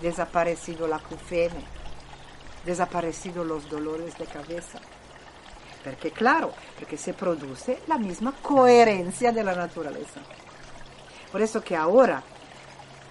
desaparecido 0.00 0.86
la 0.86 0.96
acufene, 0.96 1.64
desaparecido 2.64 3.42
los 3.42 3.68
dolores 3.68 4.16
de 4.18 4.26
cabeza. 4.26 4.78
Porque 5.82 6.10
claro, 6.10 6.52
porque 6.78 6.96
se 6.96 7.12
produce 7.12 7.80
la 7.86 7.98
misma 7.98 8.32
coherencia 8.42 9.32
de 9.32 9.42
la 9.42 9.54
naturaleza. 9.54 10.20
Por 11.30 11.42
eso 11.42 11.62
que 11.62 11.76
ahora, 11.76 12.22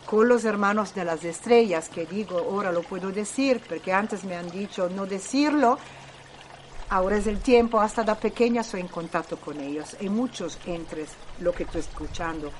con 0.05 0.27
los 0.27 0.45
hermanos 0.45 0.93
de 0.93 1.05
las 1.05 1.23
estrellas, 1.23 1.89
que 1.89 2.05
digo, 2.05 2.37
ahora 2.39 2.71
lo 2.71 2.81
puedo 2.83 3.11
decir, 3.11 3.61
porque 3.67 3.91
antes 3.91 4.23
me 4.23 4.35
han 4.35 4.49
dicho 4.49 4.89
no 4.89 5.05
decirlo, 5.05 5.77
ahora 6.89 7.17
es 7.17 7.27
el 7.27 7.39
tiempo, 7.39 7.79
hasta 7.79 8.03
de 8.03 8.15
pequeña 8.15 8.63
soy 8.63 8.81
en 8.81 8.87
contacto 8.87 9.37
con 9.37 9.59
ellos. 9.59 9.95
Y 9.99 10.09
muchos 10.09 10.57
entre 10.65 11.05
lo 11.39 11.51
que 11.51 11.63
estoy 11.63 11.81
escuchando, 11.81 12.51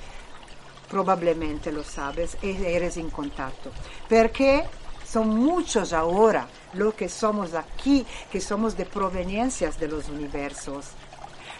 probablemente 0.90 1.72
lo 1.72 1.84
sabes, 1.84 2.36
y 2.42 2.50
eres 2.50 2.96
en 2.96 3.10
contacto. 3.10 3.70
Porque 4.08 4.64
son 5.06 5.28
muchos 5.28 5.92
ahora 5.92 6.48
los 6.74 6.94
que 6.94 7.08
somos 7.08 7.54
aquí, 7.54 8.04
que 8.30 8.40
somos 8.40 8.76
de 8.76 8.84
proveniencias 8.84 9.78
de 9.78 9.88
los 9.88 10.08
universos 10.08 10.86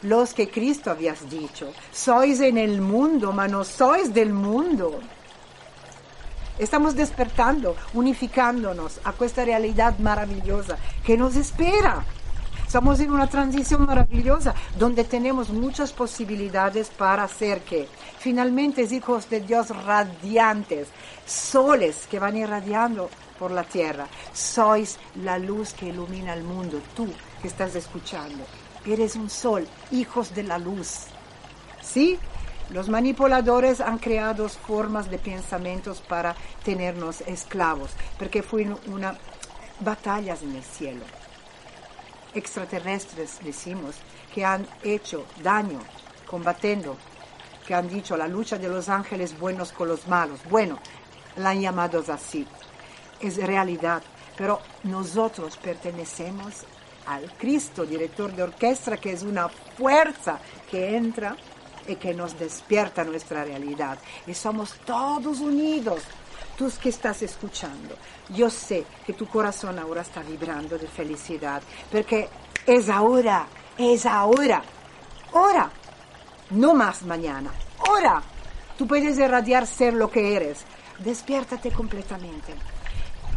los 0.02 0.34
que 0.34 0.48
Cristo 0.48 0.90
habías 0.90 1.28
dicho. 1.28 1.72
Sois 1.92 2.40
en 2.40 2.58
el 2.58 2.80
mundo, 2.80 3.32
mas 3.32 3.50
no 3.50 3.64
sois 3.64 4.12
del 4.12 4.32
mundo. 4.32 5.00
Estamos 6.58 6.96
despertando, 6.96 7.76
unificándonos 7.92 9.00
a 9.04 9.12
esta 9.24 9.44
realidad 9.44 9.98
maravillosa 9.98 10.78
que 11.04 11.16
nos 11.16 11.36
espera. 11.36 12.04
Estamos 12.66 12.98
en 13.00 13.12
una 13.12 13.28
transición 13.28 13.86
maravillosa 13.86 14.54
donde 14.78 15.04
tenemos 15.04 15.50
muchas 15.50 15.92
posibilidades 15.92 16.88
para 16.88 17.24
hacer 17.24 17.60
que 17.60 17.88
finalmente 18.18 18.82
hijos 18.90 19.30
de 19.30 19.40
Dios 19.40 19.68
radiantes, 19.84 20.88
soles 21.26 22.06
que 22.10 22.18
van 22.18 22.36
irradiando 22.36 23.08
por 23.38 23.50
la 23.50 23.62
tierra. 23.62 24.06
Sois 24.32 24.98
la 25.22 25.38
luz 25.38 25.74
que 25.74 25.88
ilumina 25.88 26.34
el 26.34 26.42
mundo, 26.42 26.80
tú 26.96 27.06
que 27.40 27.48
estás 27.48 27.74
escuchando. 27.76 28.44
Eres 28.87 29.16
un 29.16 29.28
sol, 29.28 29.66
hijos 29.90 30.35
de 30.35 30.45
la 30.45 30.59
luz. 30.59 31.07
¿Sí? 31.83 32.19
Los 32.71 32.88
manipuladores 32.88 33.81
han 33.81 33.99
creado 33.99 34.49
formas 34.49 35.11
de 35.11 35.19
pensamientos 35.19 36.00
para 36.00 36.35
tenernos 36.64 37.21
esclavos, 37.23 37.90
porque 38.19 38.43
fueron 38.43 38.78
una 38.87 39.16
batallas 39.81 40.43
en 40.43 40.57
el 40.57 40.64
cielo. 40.64 41.05
Extraterrestres, 42.35 43.38
decimos, 43.43 43.97
que 44.35 44.45
han 44.45 44.66
hecho 44.83 45.25
daño 45.43 45.81
combatiendo, 46.26 46.97
que 47.66 47.75
han 47.75 47.88
dicho 47.88 48.16
la 48.16 48.28
lucha 48.28 48.59
de 48.59 48.69
los 48.69 48.88
ángeles 48.88 49.38
buenos 49.38 49.73
con 49.73 49.88
los 49.88 50.07
malos. 50.09 50.40
Bueno, 50.50 50.78
la 51.37 51.50
han 51.50 51.61
llamado 51.61 52.02
así. 52.09 52.47
Es 53.21 53.37
realidad, 53.37 54.02
pero 54.37 54.61
nosotros 54.83 55.57
pertenecemos 55.57 56.64
al 57.06 57.32
Cristo, 57.32 57.84
director 57.84 58.32
de 58.34 58.42
orquesta, 58.42 58.96
que 58.96 59.12
es 59.12 59.22
una 59.22 59.48
fuerza 59.48 60.38
que 60.70 60.96
entra 60.96 61.36
y 61.86 61.96
que 61.96 62.14
nos 62.14 62.38
despierta 62.38 63.04
nuestra 63.04 63.44
realidad. 63.44 63.98
Y 64.26 64.34
somos 64.34 64.75
todos 64.84 65.40
unidos. 65.40 66.02
Tú 66.56 66.70
que 66.80 66.88
estás 66.88 67.20
escuchando, 67.22 67.96
yo 68.30 68.48
sé 68.48 68.86
que 69.06 69.12
tu 69.12 69.26
corazón 69.26 69.78
ahora 69.78 70.00
está 70.00 70.22
vibrando 70.22 70.78
de 70.78 70.86
felicidad, 70.86 71.62
porque 71.92 72.30
es 72.66 72.88
ahora, 72.88 73.46
es 73.76 74.06
ahora, 74.06 74.62
ahora, 75.34 75.70
no 76.50 76.72
más 76.72 77.02
mañana, 77.02 77.52
ahora. 77.86 78.22
Tú 78.78 78.86
puedes 78.86 79.18
irradiar 79.18 79.66
ser 79.66 79.94
lo 79.94 80.10
que 80.10 80.34
eres. 80.34 80.64
Despiértate 80.98 81.70
completamente. 81.70 82.54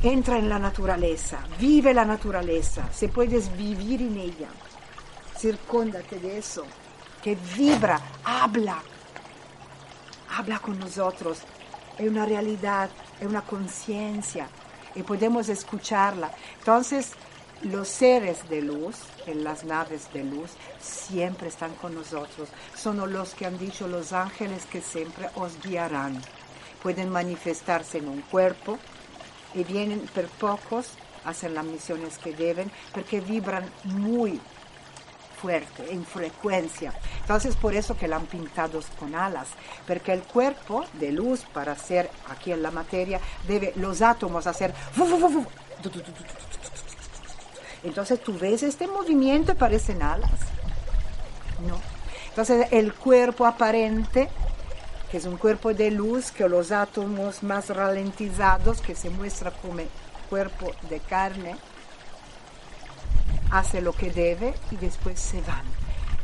Entra 0.01 0.37
en 0.37 0.47
la 0.47 0.57
naturaleza, 0.57 1.39
vive 1.59 1.93
la 1.93 2.05
naturaleza, 2.05 2.87
se 2.93 3.09
puedes 3.09 3.53
vivir 3.57 4.01
en 4.01 4.17
ella. 4.17 4.47
Circúndate 5.37 6.19
de 6.19 6.37
eso 6.37 6.63
que 7.21 7.35
vibra, 7.57 7.99
habla, 8.23 8.81
habla 10.37 10.59
con 10.59 10.79
nosotros. 10.79 11.39
Es 11.97 12.09
una 12.09 12.25
realidad, 12.25 12.89
es 13.19 13.27
una 13.27 13.41
conciencia 13.41 14.47
y 14.95 15.03
podemos 15.03 15.49
escucharla. 15.49 16.31
Entonces, 16.59 17.11
los 17.63 17.89
seres 17.89 18.47
de 18.47 18.61
luz, 18.61 18.95
en 19.25 19.43
las 19.43 19.65
naves 19.65 20.13
de 20.13 20.23
luz, 20.23 20.51
siempre 20.79 21.49
están 21.49 21.73
con 21.75 21.93
nosotros. 21.93 22.47
Son 22.73 23.11
los 23.11 23.33
que 23.33 23.45
han 23.45 23.57
dicho 23.57 23.85
los 23.85 24.13
ángeles 24.13 24.65
que 24.65 24.79
siempre 24.79 25.29
os 25.35 25.61
guiarán. 25.61 26.21
Pueden 26.81 27.09
manifestarse 27.09 27.97
en 27.97 28.07
un 28.07 28.21
cuerpo 28.21 28.79
y 29.53 29.63
vienen 29.63 30.01
por 30.13 30.27
pocos, 30.27 30.87
hacen 31.25 31.53
las 31.53 31.65
misiones 31.65 32.17
que 32.17 32.33
deben, 32.33 32.71
porque 32.93 33.21
vibran 33.21 33.69
muy 33.83 34.39
fuerte, 35.41 35.91
en 35.91 36.05
frecuencia. 36.05 36.93
Entonces 37.21 37.55
por 37.55 37.73
eso 37.73 37.97
que 37.97 38.07
la 38.07 38.17
han 38.17 38.25
pintado 38.25 38.81
con 38.99 39.15
alas, 39.15 39.47
porque 39.87 40.11
el 40.11 40.21
cuerpo 40.23 40.85
de 40.93 41.11
luz 41.11 41.41
para 41.53 41.75
ser 41.75 42.09
aquí 42.29 42.51
en 42.51 42.61
la 42.61 42.71
materia 42.71 43.19
debe 43.47 43.73
los 43.75 44.01
átomos 44.01 44.47
hacer 44.47 44.73
entonces 47.83 48.21
tú 48.21 48.37
ves 48.37 48.63
este 48.63 48.87
movimiento 48.87 49.53
y 49.53 49.55
parecen 49.55 50.01
alas. 50.01 50.31
No. 51.67 51.79
Entonces 52.29 52.67
el 52.71 52.93
cuerpo 52.93 53.45
aparente, 53.45 54.29
que 55.09 55.17
es 55.17 55.25
un 55.25 55.37
cuerpo 55.37 55.73
de 55.73 55.91
luz, 55.91 56.31
que 56.31 56.47
los 56.47 56.71
átomos 56.71 57.41
más 57.41 57.69
ralentizados, 57.69 58.81
que 58.81 58.95
se 58.95 59.09
muestra 59.09 59.51
como 59.51 59.81
cuerpo 60.29 60.71
de 60.89 60.99
carne, 60.99 61.55
hace 63.51 63.81
lo 63.81 63.93
que 63.93 64.11
debe 64.11 64.53
y 64.69 64.75
después 64.75 65.19
se 65.19 65.41
van. 65.41 65.65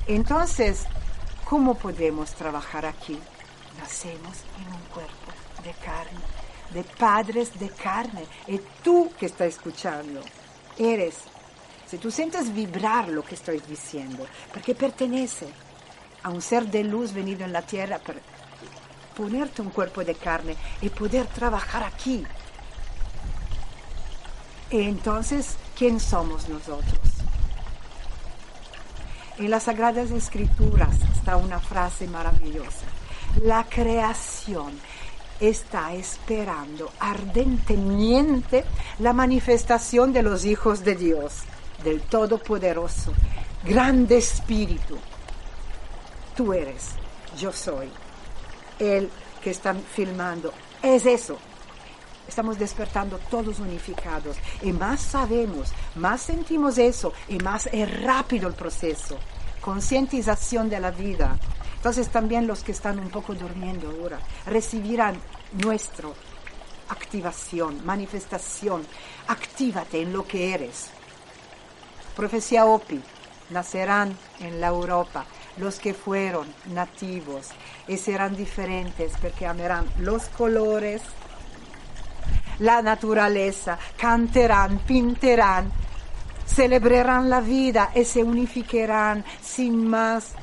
Entonces, 0.07 0.85
¿cómo 1.45 1.73
podemos 1.73 2.31
trabajar 2.35 2.85
aquí? 2.85 3.19
Nacemos 3.79 4.37
en 4.59 4.73
un 4.73 4.81
cuerpo 4.93 5.31
de 5.63 5.73
carne, 5.83 6.21
de 6.71 6.83
padres 6.83 7.57
de 7.59 7.69
carne. 7.69 8.25
Y 8.47 8.59
tú 8.83 9.11
que 9.19 9.25
estás 9.25 9.47
escuchando, 9.47 10.21
eres, 10.77 11.15
si 11.87 11.97
tú 11.97 12.11
sientes 12.11 12.53
vibrar 12.53 13.09
lo 13.09 13.23
que 13.23 13.33
estoy 13.33 13.59
diciendo, 13.67 14.27
porque 14.53 14.75
pertenece 14.75 15.47
a 16.21 16.29
un 16.29 16.41
ser 16.41 16.67
de 16.67 16.83
luz 16.83 17.13
venido 17.13 17.43
en 17.43 17.53
la 17.53 17.63
tierra 17.63 17.99
ponerte 19.15 19.61
un 19.61 19.69
cuerpo 19.69 20.03
de 20.03 20.15
carne 20.15 20.55
y 20.81 20.89
poder 20.89 21.27
trabajar 21.27 21.83
aquí. 21.83 22.23
Entonces, 24.69 25.55
¿quién 25.77 25.99
somos 25.99 26.49
nosotros? 26.49 26.99
En 29.37 29.49
las 29.49 29.63
Sagradas 29.63 30.11
Escrituras 30.11 30.95
está 31.13 31.37
una 31.37 31.59
frase 31.59 32.07
maravillosa. 32.07 32.85
La 33.43 33.65
creación 33.65 34.79
está 35.39 35.93
esperando 35.93 36.91
ardentemente 36.99 38.63
la 38.99 39.11
manifestación 39.11 40.13
de 40.13 40.23
los 40.23 40.45
hijos 40.45 40.83
de 40.83 40.95
Dios, 40.95 41.43
del 41.83 42.01
Todopoderoso, 42.01 43.11
grande 43.65 44.17
Espíritu. 44.17 44.97
Tú 46.35 46.53
eres, 46.53 46.91
yo 47.37 47.51
soy. 47.51 47.89
El 48.79 49.09
que 49.41 49.51
está 49.51 49.73
filmando 49.73 50.53
es 50.81 51.05
eso, 51.05 51.37
estamos 52.27 52.57
despertando 52.57 53.19
todos 53.29 53.59
unificados. 53.59 54.37
Y 54.61 54.71
más 54.71 55.01
sabemos, 55.01 55.71
más 55.95 56.21
sentimos 56.21 56.77
eso 56.77 57.13
y 57.27 57.37
más 57.37 57.67
es 57.71 58.03
rápido 58.03 58.47
el 58.47 58.53
proceso. 58.53 59.17
Concientización 59.61 60.69
de 60.69 60.79
la 60.79 60.91
vida. 60.91 61.37
Entonces 61.77 62.09
también 62.09 62.47
los 62.47 62.63
que 62.63 62.71
están 62.71 62.99
un 62.99 63.09
poco 63.09 63.35
durmiendo 63.35 63.89
ahora 63.89 64.19
recibirán 64.45 65.19
nuestra 65.63 66.09
activación, 66.89 67.85
manifestación. 67.85 68.85
Actívate 69.27 70.01
en 70.01 70.13
lo 70.13 70.27
que 70.27 70.53
eres. 70.53 70.89
Profecía 72.15 72.65
OPI. 72.65 73.01
Nacerán 73.51 74.17
en 74.39 74.59
la 74.59 74.67
Europa 74.69 75.25
los 75.57 75.79
que 75.79 75.93
fueron 75.93 76.47
nativos 76.67 77.49
y 77.87 77.97
serán 77.97 78.35
diferentes 78.35 79.13
porque 79.21 79.45
amarán 79.45 79.87
los 79.99 80.25
colores, 80.29 81.01
la 82.59 82.81
naturaleza, 82.81 83.77
canterán, 83.97 84.79
pinterán, 84.79 85.71
celebrarán 86.45 87.29
la 87.29 87.41
vida 87.41 87.91
y 87.95 88.05
se 88.05 88.23
unificarán 88.23 89.25
sin 89.41 89.87
más 89.87 90.33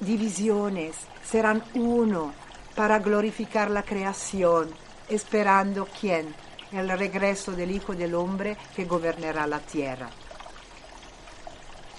divisiones. 0.00 0.96
Serán 1.24 1.64
uno 1.74 2.32
para 2.74 2.98
glorificar 2.98 3.70
la 3.70 3.82
creación, 3.82 4.70
esperando 5.08 5.88
quién? 5.98 6.34
El 6.72 6.88
regreso 6.90 7.52
del 7.52 7.70
Hijo 7.70 7.94
del 7.94 8.14
Hombre 8.14 8.56
que 8.74 8.84
gobernará 8.84 9.46
la 9.46 9.60
tierra. 9.60 10.10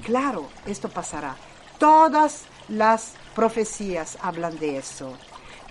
Claro, 0.03 0.49
esto 0.65 0.89
pasará. 0.89 1.35
Todas 1.77 2.43
las 2.69 3.13
profecías 3.35 4.17
hablan 4.21 4.57
de 4.59 4.77
eso. 4.77 5.17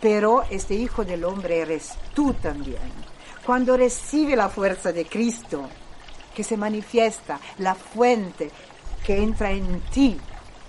Pero 0.01 0.43
este 0.51 0.75
Hijo 0.75 1.05
del 1.05 1.25
Hombre 1.25 1.61
eres 1.61 1.95
tú 2.15 2.35
también 2.35 3.15
cuando 3.45 3.77
recibe 3.77 4.37
la 4.37 4.49
fuerza 4.49 4.93
de 4.93 5.05
Cristo, 5.05 5.69
que 6.35 6.43
se 6.43 6.57
manifiesta, 6.57 7.39
la 7.59 7.75
fuente 7.75 8.51
que 9.05 9.23
entra 9.23 9.51
en 9.51 9.81
ti 9.93 10.17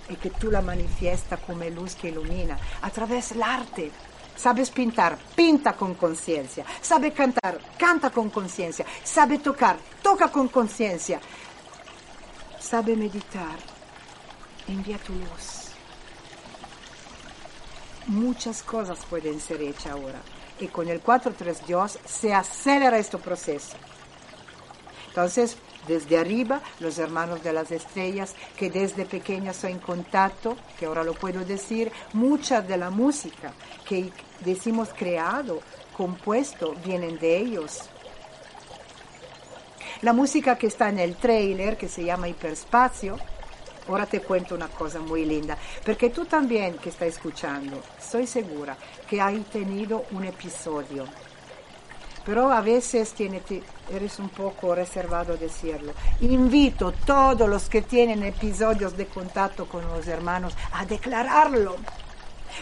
y 0.08 0.16
que 0.16 0.30
tú 0.30 0.50
la 0.50 0.60
manifiesta 0.60 1.38
como 1.38 1.64
luz 1.64 1.94
que 1.94 2.08
ilumina 2.08 2.58
a 2.82 2.90
través 2.90 3.30
del 3.30 3.42
arte. 3.42 3.90
Sabes 4.36 4.70
pintar, 4.70 5.16
pinta 5.34 5.72
con 5.72 5.94
conciencia. 5.94 6.66
Sabe 6.82 7.12
cantar, 7.12 7.58
canta 7.78 8.10
con 8.10 8.28
conciencia. 8.28 8.84
Sabe 9.02 9.38
tocar, 9.38 9.78
toca 10.02 10.28
con 10.28 10.48
conciencia. 10.48 11.18
Sabe 12.60 12.94
meditar, 12.94 13.56
envía 14.68 14.98
tu 14.98 15.12
luz. 15.12 15.70
Muchas 18.06 18.62
cosas 18.62 18.98
pueden 19.10 19.40
ser 19.40 19.62
hechas 19.62 19.86
ahora 19.86 20.20
y 20.60 20.68
con 20.68 20.88
el 20.88 21.02
4-3 21.02 21.66
Dios 21.66 21.98
se 22.04 22.32
acelera 22.32 22.98
este 22.98 23.18
proceso. 23.18 23.76
Entonces, 25.08 25.56
desde 25.88 26.18
arriba, 26.18 26.60
los 26.80 26.98
hermanos 26.98 27.42
de 27.42 27.52
las 27.52 27.70
estrellas, 27.70 28.34
que 28.56 28.70
desde 28.70 29.06
pequeña 29.06 29.52
soy 29.52 29.72
en 29.72 29.78
contacto, 29.78 30.56
que 30.78 30.86
ahora 30.86 31.04
lo 31.04 31.14
puedo 31.14 31.44
decir, 31.44 31.90
mucha 32.12 32.60
de 32.60 32.76
la 32.76 32.90
música 32.90 33.52
que 33.88 34.10
decimos 34.40 34.90
creado 34.96 35.60
compuesto 35.96 36.74
vienen 36.84 37.18
de 37.18 37.38
ellos. 37.38 37.80
La 40.02 40.12
música 40.12 40.58
que 40.58 40.66
está 40.66 40.90
en 40.90 40.98
el 40.98 41.16
trailer, 41.16 41.78
que 41.78 41.88
se 41.88 42.04
llama 42.04 42.28
Hiperspacio, 42.28 43.18
ahora 43.88 44.06
te 44.06 44.20
cuento 44.20 44.54
una 44.54 44.68
cosa 44.68 44.98
muy 45.00 45.24
linda, 45.24 45.56
porque 45.84 46.10
tú 46.10 46.24
también 46.24 46.78
que 46.78 46.90
estás 46.90 47.08
escuchando, 47.08 47.82
estoy 47.98 48.26
segura 48.26 48.76
que 49.08 49.20
has 49.20 49.34
tenido 49.46 50.04
un 50.12 50.24
episodio, 50.24 51.06
pero 52.24 52.50
a 52.50 52.60
veces 52.60 53.12
tiene, 53.12 53.40
eres 53.92 54.18
un 54.18 54.28
poco 54.30 54.74
reservado 54.74 55.34
a 55.34 55.36
decirlo. 55.36 55.92
Invito 56.20 56.88
a 56.88 56.92
todos 56.92 57.48
los 57.48 57.68
que 57.68 57.82
tienen 57.82 58.24
episodios 58.24 58.96
de 58.96 59.06
contacto 59.06 59.66
con 59.66 59.86
los 59.86 60.08
hermanos 60.08 60.56
a 60.72 60.84
declararlo, 60.84 61.76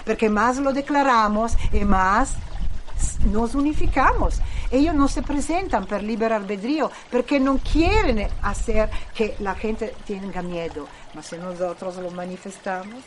porque 0.04 0.28
más 0.28 0.58
lo 0.58 0.72
declaramos 0.74 1.56
y 1.72 1.80
más 1.80 2.34
nos 3.30 3.54
unificamos. 3.54 4.40
Ellos 4.70 4.94
no 4.94 5.08
se 5.08 5.22
presentan 5.22 5.86
por 5.86 6.02
libre 6.02 6.34
albedrío 6.34 6.90
porque 7.10 7.38
no 7.38 7.58
quieren 7.58 8.28
hacer 8.42 8.90
que 9.14 9.36
la 9.40 9.54
gente 9.54 9.94
tenga 10.06 10.42
miedo. 10.42 10.86
Mas 11.14 11.26
si 11.26 11.36
nosotros 11.36 11.96
lo 11.96 12.10
manifestamos, 12.10 13.02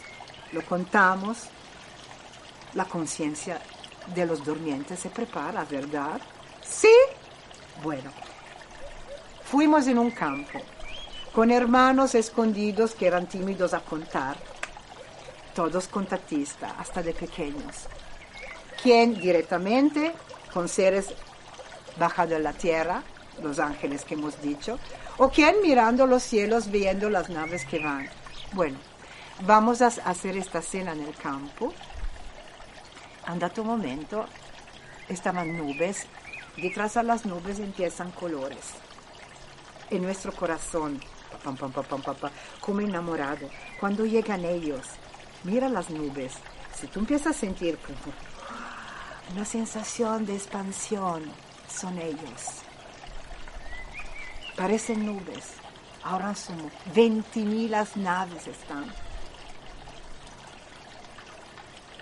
lo 0.52 0.62
contamos, 0.64 1.50
la 2.74 2.86
conciencia 2.86 3.60
de 4.14 4.26
los 4.26 4.44
durmientes 4.44 5.00
se 5.00 5.10
prepara, 5.10 5.66
¿verdad? 5.66 6.20
Sí. 6.62 6.94
Bueno, 7.84 8.12
fuimos 9.44 9.88
en 9.88 10.00
un 10.00 10.12
campo 10.12 10.60
con 11.34 11.52
hermanos 11.52 12.16
escondidos 12.16 12.96
que 12.96 13.08
eran 13.08 13.28
tímidos 13.28 13.74
a 13.74 13.82
contar, 13.82 14.38
todos 15.54 15.88
contactistas, 15.88 16.74
hasta 16.78 17.04
de 17.04 17.14
pequeños 17.14 17.88
quien 18.82 19.16
directamente 19.16 20.14
con 20.54 20.70
seres 20.70 21.08
bajados 21.98 22.32
de 22.32 22.40
la 22.40 22.54
tierra, 22.54 23.04
los 23.42 23.60
ángeles 23.60 24.04
que 24.04 24.16
hemos 24.16 24.42
dicho, 24.42 24.80
o 25.18 25.30
quien 25.30 25.62
mirando 25.62 26.06
los 26.06 26.24
cielos 26.24 26.72
viendo 26.72 27.10
las 27.10 27.30
naves 27.30 27.66
que 27.66 27.80
van. 27.80 28.10
Bueno, 28.54 28.78
vamos 29.46 29.82
a 29.82 29.88
hacer 29.88 30.38
esta 30.38 30.62
cena 30.62 30.94
en 30.94 31.02
el 31.02 31.16
campo. 31.16 31.74
Andato 33.26 33.62
un 33.62 33.68
momento, 33.68 34.26
estaban 35.10 35.58
nubes, 35.58 36.06
detrás 36.56 36.94
de 36.96 37.04
las 37.04 37.26
nubes 37.26 37.60
empiezan 37.60 38.12
colores. 38.12 38.74
En 39.90 40.02
nuestro 40.02 40.32
corazón, 40.34 41.00
como 42.62 42.82
enamorado, 42.82 43.50
cuando 43.80 44.06
llegan 44.06 44.44
ellos, 44.46 44.86
mira 45.44 45.70
las 45.70 45.90
nubes. 45.90 46.34
Si 46.80 46.88
tú 46.88 47.00
empiezas 47.00 47.36
a 47.36 47.40
sentir 47.40 47.78
una 49.34 49.46
sensación 49.46 50.26
de 50.26 50.36
expansión 50.36 51.24
son 51.68 52.00
ellos. 52.00 52.62
Parecen 54.56 55.06
nubes. 55.06 55.54
Ahora 56.04 56.34
son 56.36 56.72
20.000 56.96 57.70
las 57.70 57.98
naves 57.98 58.48
están. 58.48 58.92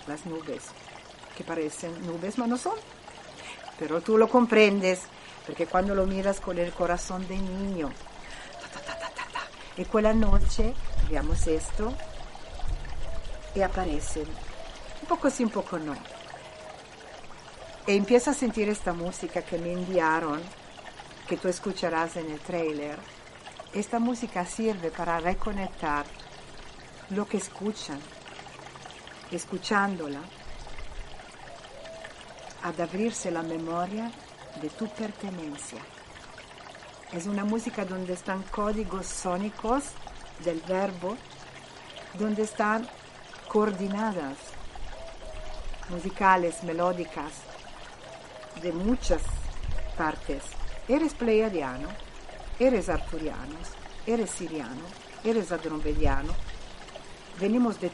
Las 0.08 0.26
nubes, 0.26 0.64
que 1.36 1.44
parecen 1.44 2.06
nubes, 2.06 2.38
pero 2.38 2.46
no 2.46 2.58
son. 2.58 2.76
Pero 3.80 4.02
tú 4.02 4.18
lo 4.18 4.30
comprendes, 4.30 5.02
porque 5.46 5.66
cuando 5.66 5.96
lo 5.96 6.06
miras 6.06 6.40
con 6.40 6.60
el 6.60 6.72
corazón 6.72 7.28
de 7.28 7.38
niño, 7.38 7.92
y 9.78 9.84
la 10.02 10.14
noche, 10.14 10.74
veamos 11.10 11.48
esto, 11.48 11.94
y 13.56 13.62
aparecen. 13.62 14.28
Un 15.02 15.08
poco 15.08 15.30
sí, 15.30 15.44
un 15.44 15.50
poco 15.50 15.78
no 15.80 16.15
e 17.88 17.96
empieza 17.96 18.32
a 18.32 18.34
sentir 18.34 18.68
esta 18.68 18.94
música 18.94 19.44
que 19.44 19.60
me 19.60 19.72
enviaron, 19.72 20.42
que 21.28 21.38
tú 21.38 21.48
escucharás 21.48 22.16
en 22.16 22.32
el 22.32 22.40
trailer. 22.40 22.98
Esta 23.74 24.00
música 24.00 24.46
sirve 24.46 24.90
para 24.90 25.20
reconectar 25.20 26.06
lo 27.12 27.28
que 27.28 27.38
escuchan, 27.38 28.00
escuchándola, 29.32 30.22
ad 32.64 32.80
abrirse 32.80 33.30
la 33.30 33.44
memoria 33.44 34.12
de 34.62 34.70
tu 34.70 34.88
pertenencia. 34.88 35.80
Es 37.12 37.28
una 37.28 37.46
música 37.46 37.86
donde 37.86 38.14
están 38.14 38.42
códigos 38.44 39.06
sónicos 39.06 39.84
del 40.44 40.60
verbo, 40.62 41.16
donde 42.18 42.42
están 42.42 42.88
coordinadas, 43.48 44.38
musicales, 45.90 46.64
melódicas, 46.64 47.34
de 48.62 48.72
muchas 48.72 49.22
partes. 49.98 50.44
Eres 50.88 51.14
pleiadiano, 51.14 51.88
eres 52.60 52.90
arturiano, 52.90 53.58
eres 54.06 54.32
siriano, 54.32 54.82
eres 55.24 55.52
adrombediano. 55.52 56.34
Venimos 57.40 57.80
de 57.82 57.92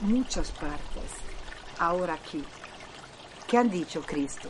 muchas 0.00 0.50
partes, 0.52 1.10
ahora 1.78 2.14
aquí. 2.14 2.44
¿Qué 3.46 3.58
han 3.58 3.70
dicho 3.70 4.02
Cristo? 4.02 4.48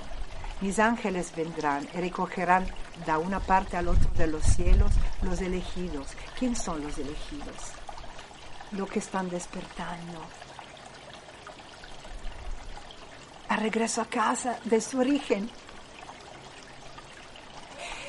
Mis 0.60 0.78
ángeles 0.78 1.34
vendrán 1.34 1.88
y 1.92 1.98
recogerán 1.98 2.66
de 3.04 3.16
una 3.16 3.40
parte 3.40 3.76
al 3.76 3.88
otro 3.88 4.08
de 4.16 4.28
los 4.28 4.44
cielos 4.44 4.92
los 5.22 5.40
elegidos. 5.40 6.08
¿Quién 6.38 6.54
son 6.54 6.82
los 6.82 6.96
elegidos? 6.98 7.72
Los 8.70 8.88
que 8.88 9.00
están 9.00 9.28
despertando, 9.28 10.20
regreso 13.56 14.00
a 14.00 14.06
casa 14.06 14.58
de 14.64 14.80
su 14.80 14.98
origen. 14.98 15.50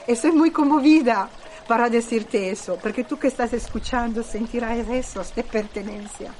Estoy 0.07 0.31
muy 0.31 0.51
conmovida 0.51 1.29
para 1.67 1.89
decirte 1.89 2.49
eso, 2.49 2.77
porque 2.81 3.03
tú 3.03 3.17
que 3.17 3.27
estás 3.27 3.53
escuchando 3.53 4.21
sentirás 4.23 4.77
eso 4.89 5.23
de 5.35 5.43
pertenencia. 5.43 6.31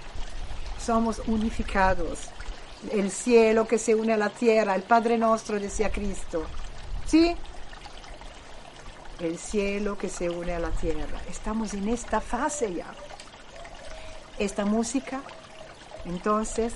Somos 0.79 1.19
unificados. 1.27 2.29
El 2.91 3.09
cielo 3.09 3.65
que 3.65 3.77
se 3.77 3.95
une 3.95 4.13
a 4.13 4.17
la 4.17 4.29
tierra, 4.29 4.75
el 4.75 4.83
Padre 4.83 5.17
nuestro, 5.17 5.57
decía 5.59 5.89
Cristo. 5.89 6.45
¿Sí? 7.05 7.35
El 9.19 9.37
cielo 9.37 9.97
que 9.97 10.09
se 10.09 10.29
une 10.29 10.53
a 10.53 10.59
la 10.59 10.71
tierra. 10.71 11.21
Estamos 11.29 11.73
en 11.73 11.87
esta 11.87 12.19
fase 12.19 12.73
ya. 12.73 12.93
Esta 14.37 14.65
música, 14.65 15.21
entonces, 16.03 16.73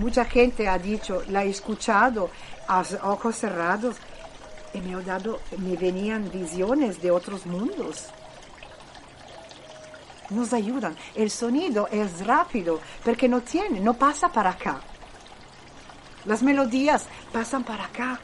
Mucha 0.00 0.24
gente 0.24 0.66
ha 0.66 0.78
dicho, 0.78 1.22
la 1.28 1.44
he 1.44 1.50
escuchado 1.50 2.30
a 2.66 2.82
ojos 3.02 3.36
cerrados 3.36 3.96
y 4.72 4.80
me, 4.80 4.94
ha 4.94 5.00
dado, 5.02 5.40
me 5.58 5.76
venían 5.76 6.30
visiones 6.30 7.02
de 7.02 7.10
otros 7.10 7.44
mundos. 7.44 8.06
Nos 10.30 10.54
ayudan. 10.54 10.96
El 11.14 11.30
sonido 11.30 11.86
es 11.92 12.26
rápido 12.26 12.80
porque 13.04 13.28
no 13.28 13.42
tiene, 13.42 13.78
no 13.78 13.92
pasa 13.92 14.32
para 14.32 14.50
acá. 14.50 14.80
Las 16.24 16.42
melodías 16.42 17.04
pasan 17.30 17.62
para 17.62 17.84
acá. 17.84 18.18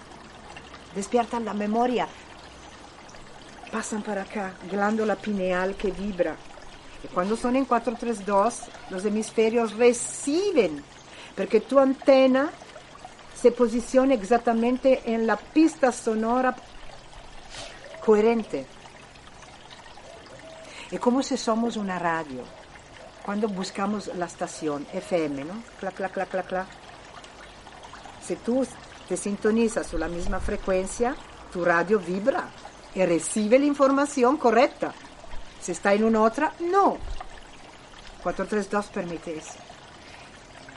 Despiertan 0.95 1.45
la 1.45 1.53
memoria. 1.53 2.09
Pasan 3.71 4.01
para 4.01 4.23
acá. 4.23 4.55
Glándula 4.71 5.15
pineal 5.17 5.75
que 5.77 5.91
vibra. 5.91 6.37
Y 7.05 7.09
cuando 7.09 7.37
son 7.37 7.55
en 7.55 7.67
432, 7.67 8.63
los 8.89 9.05
hemisferios 9.05 9.75
reciben 9.75 10.83
porque 11.37 11.61
tu 11.61 11.79
antena 11.79 12.51
se 13.41 13.53
posiciona 13.53 14.15
exactamente 14.15 15.03
en 15.05 15.27
la 15.27 15.37
pista 15.37 15.93
sonora 15.93 16.57
coherente. 18.05 18.67
Es 20.91 20.99
como 20.99 21.23
si 21.23 21.37
somos 21.37 21.77
una 21.77 21.99
radio. 21.99 22.43
Cuando 23.25 23.49
buscamos 23.49 24.07
la 24.15 24.27
estación 24.27 24.87
FM, 24.93 25.45
¿no? 25.45 25.63
Clac, 25.79 25.95
clac, 25.95 26.13
clac, 26.13 26.29
clac, 26.31 26.47
clac. 26.47 26.67
Si 28.25 28.37
tú 28.37 28.67
te 29.09 29.17
sintonizas 29.17 29.87
su 29.87 29.99
la 29.99 30.09
misma 30.09 30.41
frecuencia, 30.41 31.15
tu 31.53 31.65
radio 31.65 31.99
vibra 31.99 32.49
y 32.95 33.05
recibe 33.05 33.59
la 33.59 33.67
información 33.67 34.37
correcta. 34.37 34.95
Si 35.61 35.73
está 35.73 35.93
en 35.93 36.05
una 36.05 36.23
otra, 36.23 36.53
no. 36.61 36.97
432 38.23 38.87
permite 38.87 39.37
eso 39.37 39.76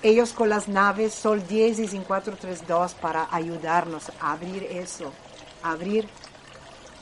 ellos 0.01 0.33
con 0.33 0.49
las 0.49 0.67
naves 0.67 1.13
Sol 1.13 1.45
10 1.45 1.79
y 1.79 1.99
432 1.99 2.93
para 2.95 3.27
ayudarnos 3.31 4.12
a 4.21 4.31
abrir 4.31 4.63
eso, 4.63 5.12
abrir 5.63 6.07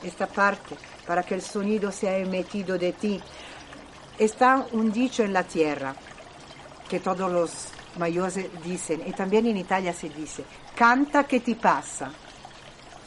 esta 0.03 0.27
parte 0.27 0.75
para 1.05 1.23
que 1.23 1.35
el 1.35 1.41
sonido 1.41 1.91
sea 1.91 2.17
emitido 2.17 2.77
de 2.77 2.93
ti. 2.93 3.21
Está 4.17 4.65
un 4.71 4.91
dicho 4.91 5.23
en 5.23 5.33
la 5.33 5.43
tierra 5.43 5.95
que 6.89 6.99
todos 6.99 7.31
los 7.31 7.51
mayores 7.97 8.47
dicen, 8.63 9.03
y 9.05 9.11
también 9.11 9.45
en 9.47 9.57
Italia 9.57 9.93
se 9.93 10.09
dice, 10.09 10.43
canta 10.75 11.25
que 11.25 11.39
te 11.39 11.55
pasa. 11.55 12.11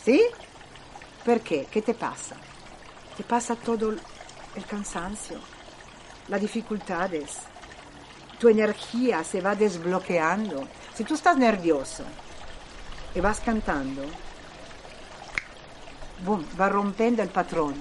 ¿Sí? 0.05 0.23
¿Por 1.25 1.41
qué? 1.41 1.67
¿Qué 1.71 1.83
te 1.83 1.95
pasa? 1.95 2.37
Te 3.17 3.25
pasa 3.25 3.55
todo 3.57 3.91
el 3.91 4.65
cansancio, 4.67 5.39
las 6.29 6.41
dificultades, 6.41 7.39
tu 8.41 8.49
energía 8.49 9.23
se 9.23 9.41
va 9.41 9.55
desbloqueando. 9.55 10.67
Si 10.95 11.05
tú 11.05 11.15
estás 11.15 11.37
nervioso, 11.37 12.03
y 13.15 13.21
vas 13.21 13.41
cantando, 13.41 14.03
boom, 16.25 16.45
va 16.59 16.69
rompiendo 16.69 17.23
el 17.23 17.29
patrón. 17.29 17.75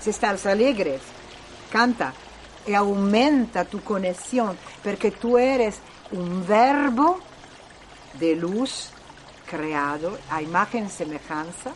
Si 0.00 0.10
estás 0.10 0.46
alegre, 0.46 0.98
canta 1.70 2.12
y 2.66 2.74
aumenta 2.74 3.64
tu 3.64 3.82
conexión, 3.82 4.58
porque 4.82 5.12
tú 5.12 5.38
eres 5.38 5.78
un 6.10 6.46
verbo 6.46 7.20
de 8.18 8.34
luz 8.34 8.90
creado 9.48 10.18
a 10.30 10.42
imagen 10.42 10.86
y 10.86 10.90
semejanza 10.90 11.72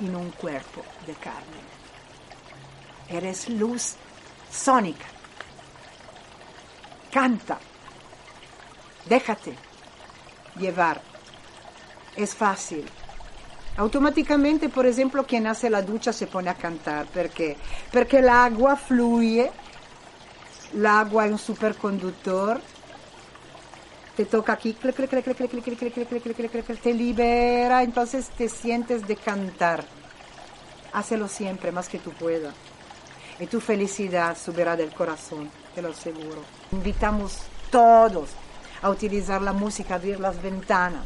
en 0.00 0.16
un 0.16 0.30
cuerpo 0.30 0.82
de 1.06 1.12
carne. 1.14 1.60
Eres 3.08 3.48
luz 3.48 3.96
sónica. 4.50 5.19
Canta. 7.12 7.58
Déjate 9.08 9.54
llevar. 10.56 11.00
Es 12.16 12.34
fácil. 12.34 12.84
Automáticamente, 13.76 14.68
por 14.68 14.86
ejemplo, 14.86 15.24
quien 15.24 15.46
hace 15.46 15.70
la 15.70 15.82
ducha 15.82 16.12
se 16.12 16.26
pone 16.26 16.50
a 16.50 16.54
cantar. 16.54 17.06
¿Por 17.06 17.30
Porque 17.92 18.18
el 18.18 18.28
agua 18.28 18.76
fluye, 18.76 19.50
el 20.74 20.86
agua 20.86 21.26
es 21.26 21.32
un 21.32 21.38
superconductor, 21.38 22.60
te 24.16 24.26
toca 24.26 24.52
aquí, 24.52 24.76
te 26.82 26.92
libera, 26.92 27.82
entonces 27.82 28.28
te 28.28 28.48
sientes 28.48 29.06
de 29.06 29.16
cantar. 29.16 29.84
Hácelo 30.92 31.28
siempre, 31.28 31.72
más 31.72 31.88
que 31.88 31.98
tú 31.98 32.10
puedas. 32.12 32.54
Y 33.38 33.46
tu 33.46 33.60
felicidad 33.60 34.36
subirá 34.36 34.76
del 34.76 34.92
corazón, 34.92 35.50
te 35.74 35.80
lo 35.80 35.90
aseguro. 35.90 36.59
Invitamos 36.72 37.38
todos 37.70 38.30
a 38.82 38.90
utilizar 38.90 39.42
la 39.42 39.52
música, 39.52 39.94
a 39.94 39.96
abrir 39.96 40.20
las 40.20 40.40
ventanas, 40.40 41.04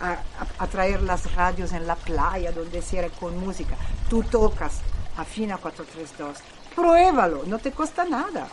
a, 0.00 0.66
traer 0.66 1.02
las 1.02 1.34
radios 1.34 1.72
en 1.72 1.86
la 1.86 1.96
playa 1.96 2.52
donde 2.52 2.80
cierre 2.80 3.10
con 3.10 3.38
música. 3.38 3.76
Tú 4.08 4.22
tocas, 4.22 4.80
afina 5.16 5.58
432. 5.58 6.38
Pruébalo, 6.74 7.42
no 7.46 7.58
te 7.58 7.72
cuesta 7.72 8.04
nada. 8.04 8.48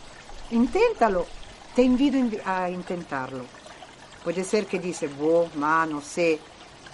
Inténtalo. 0.52 1.26
Te 1.76 1.84
invito 1.84 2.18
a 2.46 2.70
intentarlo. 2.70 3.46
Puede 4.24 4.44
ser 4.44 4.66
que 4.66 4.80
dice, 4.80 5.08
vos, 5.08 5.56
ma, 5.56 5.86
no 5.86 6.02
sé. 6.02 6.40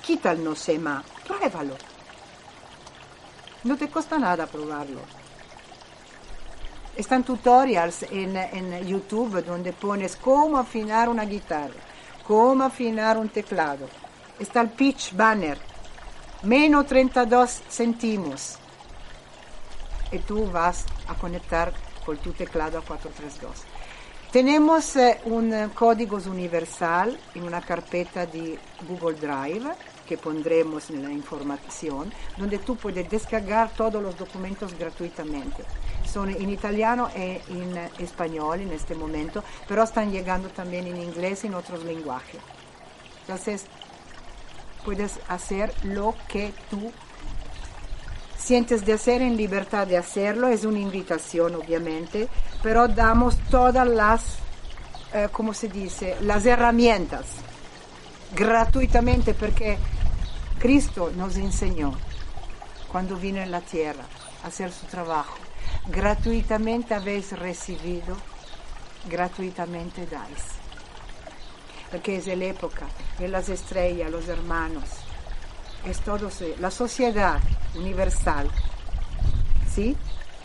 Quita 0.02 0.32
el 0.32 0.44
no 0.44 0.56
sé, 0.56 0.78
ma. 0.78 1.02
Pruébalo. 1.26 1.76
No 3.64 3.78
te 3.78 3.90
cuesta 3.90 4.20
nada 4.20 4.46
probarlo. 4.46 5.00
Están 6.96 7.24
tutorials 7.24 8.04
en, 8.04 8.38
en, 8.38 8.86
YouTube 8.86 9.44
donde 9.44 9.74
pones 9.74 10.16
cómo 10.16 10.60
afinar 10.60 11.10
una 11.10 11.26
guitarra, 11.26 11.74
cómo 12.26 12.64
afinar 12.64 13.18
un 13.18 13.30
teclado. 13.30 13.88
Está 14.38 14.62
el 14.62 14.70
pitch 14.70 15.16
banner, 15.16 15.58
menos 16.44 16.86
32 16.86 17.62
centímetros. 17.68 18.58
Y 20.12 20.20
tú 20.20 20.50
vas 20.52 20.86
a 21.08 21.16
conectar 21.16 21.74
con 22.06 22.18
tu 22.18 22.32
teclado 22.32 22.78
a 22.78 22.82
432. 22.82 23.64
Tenemos 24.32 24.96
eh, 24.96 25.20
un 25.26 25.54
eh, 25.54 25.70
código 25.74 26.18
universal 26.26 27.20
en 27.36 27.44
una 27.44 27.62
carpeta 27.62 28.26
de 28.26 28.58
Google 28.88 29.16
Drive 29.16 29.70
que 30.08 30.18
pondremos 30.18 30.90
en 30.90 31.04
la 31.04 31.12
información, 31.12 32.12
donde 32.38 32.58
tú 32.58 32.76
puedes 32.76 33.08
descargar 33.10 33.70
todos 33.76 34.02
los 34.02 34.18
documentos 34.18 34.78
gratuitamente. 34.78 35.64
Son 36.14 36.30
en 36.30 36.50
italiano 36.50 37.10
y 37.16 37.52
en 37.52 37.76
español 37.98 38.62
en 38.62 38.72
este 38.72 38.94
momento, 38.94 39.44
pero 39.68 39.82
están 39.82 40.12
llegando 40.12 40.50
también 40.50 40.86
en 40.86 40.98
inglés 41.02 41.44
y 41.44 41.48
en 41.48 41.56
otros 41.56 41.84
lenguajes. 41.84 42.40
Entonces, 43.22 43.66
puedes 44.86 45.20
hacer 45.28 45.74
lo 45.84 46.14
que 46.28 46.54
tú 46.70 46.92
sientes 48.38 48.86
de 48.86 48.94
hacer 48.94 49.22
en 49.22 49.38
libertad 49.38 49.88
de 49.88 49.98
hacerlo, 49.98 50.50
es 50.50 50.66
una 50.66 50.80
invitación 50.80 51.56
obviamente, 51.56 52.28
pero 52.62 52.88
damos 52.88 53.38
todas 53.50 53.88
las, 53.88 54.38
eh, 55.14 55.30
¿cómo 55.32 55.54
se 55.54 55.70
dice?, 55.70 56.18
las 56.22 56.46
herramientas 56.46 57.26
gratuitamente 58.36 59.34
porque 59.34 59.78
Cristo 60.60 61.12
nos 61.16 61.38
enseñó 61.38 61.94
cuando 62.92 63.16
vino 63.16 63.42
en 63.42 63.50
la 63.50 63.62
tierra 63.62 64.04
a 64.44 64.48
hacer 64.48 64.72
su 64.72 64.86
trabajo. 64.86 65.43
Gratuitamente 65.88 66.94
habéis 66.94 67.38
recibido, 67.38 68.16
gratuitamente 69.10 70.06
dais. 70.06 70.44
Porque 71.92 72.18
es 72.18 72.28
la 72.28 72.46
época 72.46 72.88
de 73.20 73.28
las 73.28 73.50
estrellas, 73.50 74.10
los 74.10 74.28
hermanos, 74.30 74.86
es 75.86 76.00
todo 76.00 76.30
la 76.60 76.72
sociedad 76.72 77.42
universal, 77.76 78.50
¿sí? 79.70 79.98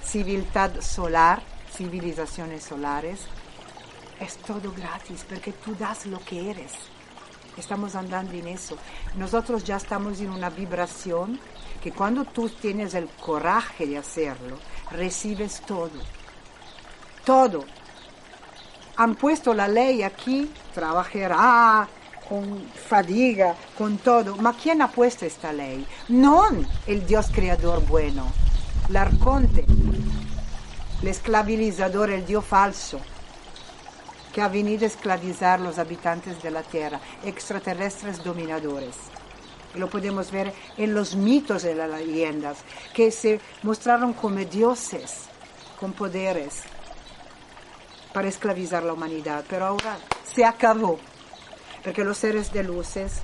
Civilidad 0.04 0.80
solar, 0.80 1.40
civilizaciones 1.72 2.64
solares, 2.64 3.20
es 4.18 4.36
todo 4.38 4.72
gratis 4.72 5.24
porque 5.28 5.52
tú 5.52 5.76
das 5.76 6.06
lo 6.06 6.18
que 6.18 6.50
eres. 6.50 6.72
Estamos 7.56 7.94
andando 7.94 8.32
en 8.32 8.48
eso. 8.48 8.76
Nosotros 9.16 9.64
ya 9.64 9.76
estamos 9.76 10.20
en 10.20 10.30
una 10.30 10.50
vibración 10.50 11.40
que 11.82 11.92
cuando 11.92 12.24
tú 12.24 12.48
tienes 12.48 12.94
el 12.94 13.08
coraje 13.08 13.86
de 13.86 13.98
hacerlo, 13.98 14.58
recibes 14.90 15.60
todo. 15.66 15.90
Todo. 17.24 17.64
Han 18.96 19.14
puesto 19.14 19.54
la 19.54 19.68
ley 19.68 20.02
aquí, 20.02 20.50
trabajará, 20.74 21.88
con 22.28 22.62
fatiga, 22.74 23.54
con 23.76 23.98
todo. 23.98 24.36
Ma 24.36 24.54
¿quién 24.54 24.82
ha 24.82 24.88
puesto 24.88 25.24
esta 25.24 25.52
ley? 25.52 25.86
No 26.08 26.44
el 26.86 27.06
Dios 27.06 27.30
creador 27.32 27.86
bueno, 27.86 28.26
l'arconte, 28.88 29.64
l'esclavizador, 31.02 32.10
el 32.10 32.26
Dios 32.26 32.44
falso, 32.44 33.00
que 34.32 34.42
ha 34.42 34.48
venido 34.48 34.84
a 34.84 34.88
esclavizar 34.88 35.60
los 35.60 35.78
habitantes 35.78 36.42
de 36.42 36.50
la 36.50 36.62
tierra, 36.62 37.00
extraterrestres 37.24 38.22
dominadores. 38.22 38.94
Lo 39.74 39.88
podemos 39.88 40.30
ver 40.30 40.52
en 40.76 40.94
los 40.94 41.14
mitos 41.14 41.62
de 41.62 41.74
las 41.74 41.90
leyendas, 41.90 42.58
que 42.94 43.10
se 43.10 43.40
mostraron 43.62 44.12
como 44.12 44.38
dioses 44.38 45.24
con 45.78 45.92
poderes 45.92 46.62
para 48.12 48.28
esclavizar 48.28 48.82
la 48.82 48.94
humanidad, 48.94 49.44
pero 49.48 49.66
ahora 49.66 49.98
se 50.34 50.44
acabó 50.44 50.98
porque 51.82 52.04
los 52.04 52.18
seres 52.18 52.52
de 52.52 52.62
luces, 52.62 53.20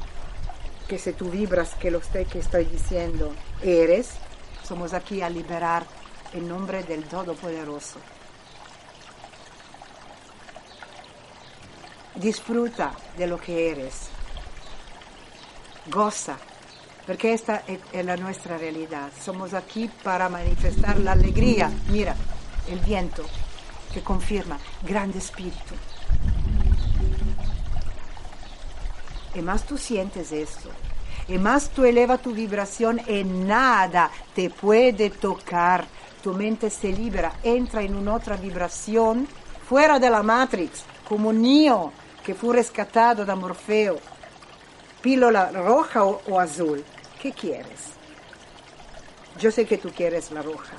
que 0.88 0.98
si 0.98 1.12
tú 1.12 1.30
vibras 1.30 1.74
que 1.74 1.90
lo 1.90 2.00
que 2.00 2.38
estoy 2.38 2.64
diciendo 2.64 3.35
eres, 3.62 4.12
somos 4.62 4.94
aquí 4.94 5.22
a 5.22 5.28
liberar 5.28 5.85
en 6.33 6.48
nombre 6.48 6.83
del 6.83 7.04
Todopoderoso. 7.04 7.98
Disfruta 12.14 12.92
de 13.18 13.26
lo 13.26 13.38
que 13.38 13.70
eres. 13.70 14.13
Goza, 15.86 16.36
porque 17.06 17.32
esta 17.32 17.62
es 17.66 18.04
la 18.04 18.16
nuestra 18.16 18.58
realidad. 18.58 19.10
Somos 19.22 19.54
aquí 19.54 19.90
para 20.02 20.28
manifestar 20.28 20.98
la 20.98 21.12
alegría. 21.12 21.70
Mira, 21.90 22.14
el 22.68 22.78
viento 22.80 23.24
que 23.92 24.00
confirma, 24.02 24.58
grande 24.82 25.18
espíritu. 25.18 25.74
y 29.34 29.42
más 29.42 29.64
tú 29.64 29.76
sientes 29.76 30.32
esto, 30.32 30.70
y 31.28 31.38
más 31.38 31.70
tú 31.70 31.84
elevas 31.84 32.22
tu 32.22 32.32
vibración, 32.32 33.00
y 33.06 33.24
nada 33.24 34.10
te 34.34 34.50
puede 34.50 35.10
tocar. 35.10 35.84
Tu 36.22 36.32
mente 36.32 36.70
se 36.70 36.88
libera, 36.88 37.34
entra 37.42 37.82
en 37.82 37.94
una 37.94 38.14
otra 38.14 38.36
vibración 38.36 39.28
fuera 39.68 39.98
de 39.98 40.08
la 40.08 40.22
Matrix, 40.22 40.84
como 41.06 41.32
Neo 41.32 41.92
que 42.24 42.34
fue 42.34 42.56
rescatado 42.56 43.26
de 43.26 43.34
Morfeo. 43.34 43.98
Pílola 45.04 45.50
roja 45.50 46.02
o, 46.02 46.40
azul. 46.40 46.82
¿Qué 47.20 47.30
quieres? 47.30 47.92
Yo 49.38 49.50
sé 49.50 49.66
que 49.66 49.76
tú 49.76 49.90
quieres 49.90 50.30
la 50.30 50.40
roja, 50.40 50.76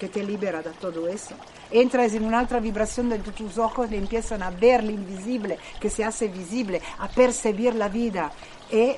que 0.00 0.08
te 0.08 0.24
libera 0.24 0.60
de 0.60 0.70
todo 0.70 1.06
eso 1.06 1.36
entras 1.70 2.14
en 2.14 2.24
una 2.24 2.42
otra 2.42 2.58
vibración 2.58 3.10
donde 3.10 3.30
tus 3.30 3.56
ojos 3.58 3.92
empiezan 3.92 4.42
a 4.42 4.50
ver 4.50 4.82
lo 4.82 4.90
invisible 4.90 5.56
que 5.78 5.88
se 5.88 6.04
hace 6.04 6.26
visible, 6.26 6.82
a 6.98 7.06
percibir 7.06 7.76
la 7.76 7.88
vida. 7.88 8.32
Y 8.72 8.96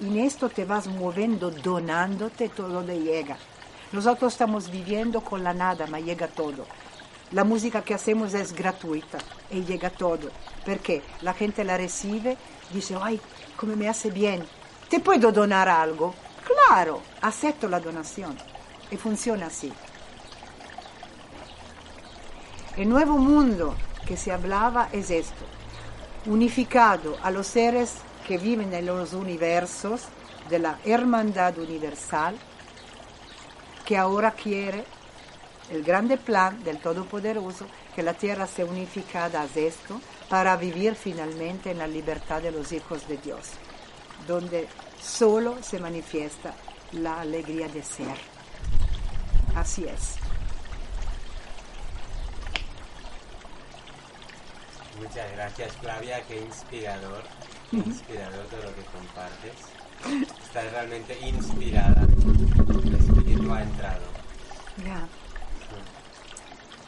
en 0.00 0.16
esto 0.20 0.48
te 0.48 0.64
vas 0.64 0.86
moviendo, 0.86 1.50
donándote, 1.50 2.48
todo 2.48 2.82
de 2.82 2.98
llega. 2.98 3.36
Nosotros 3.92 4.32
estamos 4.32 4.70
viviendo 4.70 5.20
con 5.20 5.44
la 5.44 5.52
nada, 5.52 5.84
pero 5.84 5.98
llega 5.98 6.28
todo. 6.28 6.64
La 7.34 7.42
música 7.42 7.82
que 7.82 7.94
hacemos 7.94 8.32
es 8.32 8.52
gratuita 8.52 9.18
y 9.50 9.64
llega 9.64 9.90
todo. 9.90 10.30
Porque 10.64 11.02
la 11.20 11.34
gente 11.34 11.64
la 11.64 11.76
recibe, 11.76 12.36
dice, 12.72 12.96
ay, 13.00 13.20
como 13.56 13.74
me 13.74 13.88
hace 13.88 14.08
bien. 14.12 14.46
¿Te 14.88 15.00
puedo 15.00 15.32
donar 15.32 15.68
algo? 15.68 16.14
Claro, 16.46 17.02
acepto 17.20 17.68
la 17.68 17.80
donación. 17.80 18.36
Y 18.88 18.96
funciona 18.96 19.46
así. 19.46 19.72
El 22.76 22.88
nuevo 22.88 23.18
mundo 23.18 23.74
que 24.06 24.16
se 24.16 24.30
hablaba 24.30 24.88
es 24.92 25.10
esto. 25.10 25.44
unificado 26.26 27.16
a 27.20 27.32
los 27.32 27.48
seres 27.48 27.94
que 28.28 28.38
viven 28.38 28.72
en 28.72 28.86
los 28.86 29.12
universos 29.12 30.02
de 30.48 30.60
la 30.60 30.78
hermandad 30.84 31.58
universal, 31.58 32.36
que 33.84 33.98
ahora 33.98 34.30
quiere 34.30 34.84
el 35.70 35.82
grande 35.82 36.16
plan 36.16 36.62
del 36.62 36.78
Todopoderoso, 36.78 37.66
que 37.94 38.02
la 38.02 38.14
tierra 38.14 38.46
sea 38.46 38.66
unificada 38.66 39.42
a 39.42 39.48
esto, 39.54 40.00
para 40.28 40.56
vivir 40.56 40.94
finalmente 40.94 41.70
en 41.70 41.78
la 41.78 41.86
libertad 41.86 42.42
de 42.42 42.50
los 42.50 42.72
hijos 42.72 43.06
de 43.08 43.18
Dios, 43.18 43.50
donde 44.26 44.68
solo 45.00 45.62
se 45.62 45.78
manifiesta 45.78 46.54
la 46.92 47.20
alegría 47.20 47.68
de 47.68 47.82
ser. 47.82 48.16
Así 49.54 49.84
es. 49.84 50.16
Muchas 54.98 55.32
gracias 55.32 55.72
Flavia, 55.76 56.22
qué 56.28 56.40
inspirador, 56.40 57.22
qué 57.70 57.76
inspirador 57.78 58.46
todo 58.46 58.62
lo 58.62 58.74
que 58.74 58.82
compartes. 58.82 60.32
Estás 60.44 60.70
realmente 60.72 61.18
inspirada, 61.20 62.06
el 62.84 62.94
espíritu 62.94 63.52
ha 63.52 63.62
entrado. 63.62 64.02
Ya. 64.84 65.06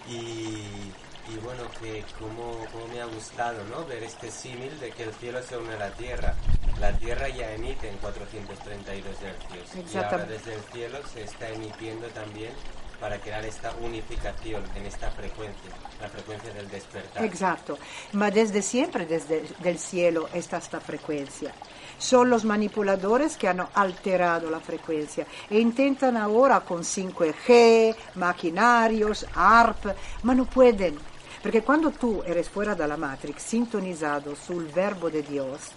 Y, 0.08 0.92
y 1.28 1.36
bueno, 1.42 1.64
que 1.80 2.04
como, 2.18 2.64
como 2.72 2.86
me 2.88 3.00
ha 3.00 3.06
gustado 3.06 3.64
¿no? 3.64 3.84
ver 3.86 4.02
este 4.02 4.30
símil 4.30 4.78
de 4.78 4.90
que 4.90 5.04
el 5.04 5.14
cielo 5.14 5.42
se 5.42 5.56
une 5.56 5.74
a 5.74 5.78
la 5.78 5.90
tierra. 5.90 6.34
La 6.80 6.92
tierra 6.92 7.28
ya 7.28 7.52
emite 7.52 7.88
en 7.88 7.96
432 7.98 9.16
hercios 9.22 9.92
y 9.92 9.96
ahora 9.96 10.24
desde 10.24 10.54
el 10.54 10.62
cielo 10.72 10.98
se 11.12 11.22
está 11.24 11.48
emitiendo 11.48 12.06
también 12.08 12.52
para 13.00 13.18
crear 13.18 13.44
esta 13.44 13.72
unificación 13.82 14.62
en 14.74 14.86
esta 14.86 15.10
frecuencia, 15.10 15.70
la 16.00 16.08
frecuencia 16.08 16.52
del 16.52 16.68
despertar. 16.68 17.24
Exacto, 17.24 17.78
ma 18.12 18.30
desde 18.30 18.62
siempre 18.62 19.06
desde 19.06 19.44
el 19.64 19.78
cielo 19.78 20.28
está 20.32 20.58
esta 20.58 20.80
frecuencia. 20.80 21.52
Son 21.98 22.28
los 22.28 22.44
manipuladores 22.44 23.36
que 23.36 23.48
han 23.48 23.66
alterado 23.74 24.50
la 24.50 24.60
frecuencia 24.60 25.26
e 25.48 25.58
intentan 25.58 26.16
ahora 26.16 26.60
con 26.60 26.82
5G, 26.82 27.96
maquinarios, 28.16 29.26
ARP, 29.34 29.94
ma 30.22 30.34
no 30.34 30.44
pueden. 30.44 30.98
Perché 31.42 31.62
quando 31.62 31.90
tu 31.92 32.22
eres 32.26 32.48
fuera 32.48 32.74
dalla 32.74 32.96
Matrix, 32.96 33.42
sintonizado 33.42 34.34
sul 34.34 34.66
verbo 34.66 35.08
de 35.08 35.22
Dios, 35.22 35.72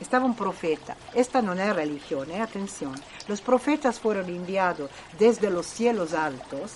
estaba 0.00 0.24
un 0.24 0.34
profeta. 0.34 0.96
Esta 1.12 1.42
no 1.42 1.52
es 1.52 1.76
religión, 1.76 2.30
eh, 2.30 2.40
atención. 2.40 2.94
Los 3.26 3.40
profetas 3.40 3.98
fueron 3.98 4.28
enviados 4.28 4.90
desde 5.18 5.50
los 5.50 5.66
cielos 5.66 6.14
altos 6.14 6.72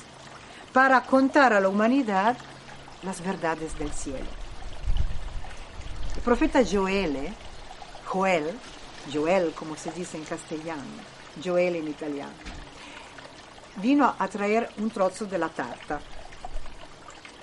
para 0.73 1.03
contar 1.03 1.53
a 1.53 1.61
la 1.61 1.69
humanidad 1.69 2.37
las 3.03 3.23
verdades 3.25 3.79
del 3.79 3.93
cielo. 3.93 4.27
El 6.17 6.23
profeta 6.23 6.61
Joel, 6.71 7.17
eh, 7.17 7.33
Joel, 8.13 8.45
Joel 9.11 9.53
como 9.53 9.75
se 9.75 9.91
dice 9.91 10.19
en 10.19 10.25
castellano, 10.25 10.83
Joel 11.43 11.77
en 11.77 11.89
italiano, 11.89 12.35
vino 13.77 14.15
a 14.19 14.29
traer 14.29 14.69
un 14.77 14.91
trozo 14.91 15.25
de 15.25 15.39
la 15.39 15.49
tarta. 15.49 15.99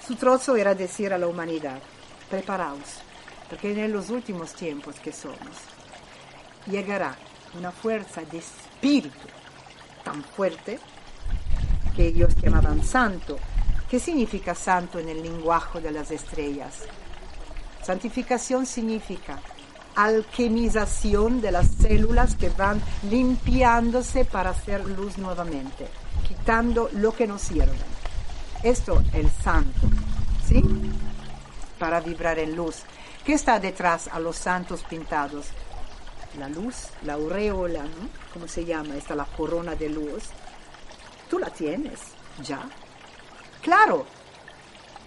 Su 0.06 0.16
trozo 0.16 0.56
era 0.56 0.76
decir 0.76 1.12
a 1.12 1.18
la 1.18 1.26
humanidad, 1.26 1.80
preparaos, 2.30 3.02
porque 3.50 3.72
en 3.72 3.92
los 3.92 4.12
últimos 4.12 4.54
tiempos 4.54 5.00
que 5.00 5.12
somos, 5.12 5.58
llegará 6.68 7.16
una 7.58 7.72
fuerza 7.72 8.22
de 8.22 8.38
espíritu 8.38 9.28
tan 10.04 10.24
fuerte 10.24 10.80
que 11.96 12.10
ellos 12.10 12.36
llamaban 12.36 12.84
santo. 12.84 13.40
¿Qué 13.90 14.00
significa 14.00 14.54
santo 14.54 15.00
en 15.00 15.10
el 15.10 15.24
lenguaje 15.24 15.82
de 15.82 15.90
las 15.90 16.12
estrellas? 16.12 16.84
Santificación 17.82 18.68
significa 18.68 19.40
alquimización 20.04 21.42
de 21.42 21.52
las 21.52 21.68
células 21.68 22.36
que 22.36 22.50
van 22.50 22.82
limpiándose 23.10 24.24
para 24.24 24.52
hacer 24.52 24.86
luz 24.86 25.18
nuevamente, 25.18 25.88
quitando 26.28 26.90
lo 26.94 27.12
que 27.14 27.28
no 27.28 27.38
sirve. 27.38 27.78
Esto 28.64 29.02
es 29.02 29.14
el 29.16 29.30
santo, 29.30 29.88
¿sí? 30.48 30.64
Para 31.78 32.00
vibrar 32.00 32.40
en 32.40 32.56
luz. 32.56 32.84
¿Qué 33.26 33.34
está 33.34 33.60
detrás 33.60 34.08
a 34.08 34.20
los 34.20 34.38
santos 34.38 34.84
pintados? 34.90 35.48
La 36.38 36.48
luz, 36.48 36.88
la 37.04 37.14
aureola, 37.14 37.84
¿no? 37.84 38.10
¿Cómo 38.34 38.48
se 38.48 38.64
llama? 38.64 38.96
Esta 38.96 39.16
la 39.16 39.26
corona 39.26 39.76
de 39.76 39.90
luz. 39.90 40.24
Tú 41.30 41.40
la 41.40 41.50
tienes, 41.50 42.00
ya. 42.42 42.62
Claro, 43.62 44.06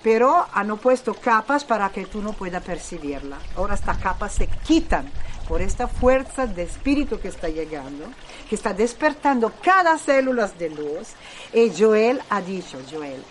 pero 0.03 0.47
han 0.53 0.77
puesto 0.79 1.15
capas 1.15 1.65
para 1.65 1.91
que 1.91 2.07
tú 2.07 2.21
no 2.21 2.33
puedas 2.33 2.63
percibirla. 2.63 3.39
Ahora 3.57 3.75
estas 3.75 3.99
capas 3.99 4.33
se 4.35 4.49
quitan 4.49 5.09
por 5.49 5.63
esta 5.63 5.87
fuerza 5.87 6.47
de 6.47 6.65
espíritu 6.65 7.21
que 7.21 7.29
está 7.29 7.49
llegando, 7.49 8.07
que 8.49 8.55
está 8.55 8.73
despertando 8.73 9.53
cada 9.63 9.99
célula 9.99 10.49
de 10.49 10.71
luz. 10.71 11.11
Y 11.53 11.71
Joel 11.77 12.21
ha 12.31 12.41
dicho, 12.41 12.79
Joel, 12.91 13.23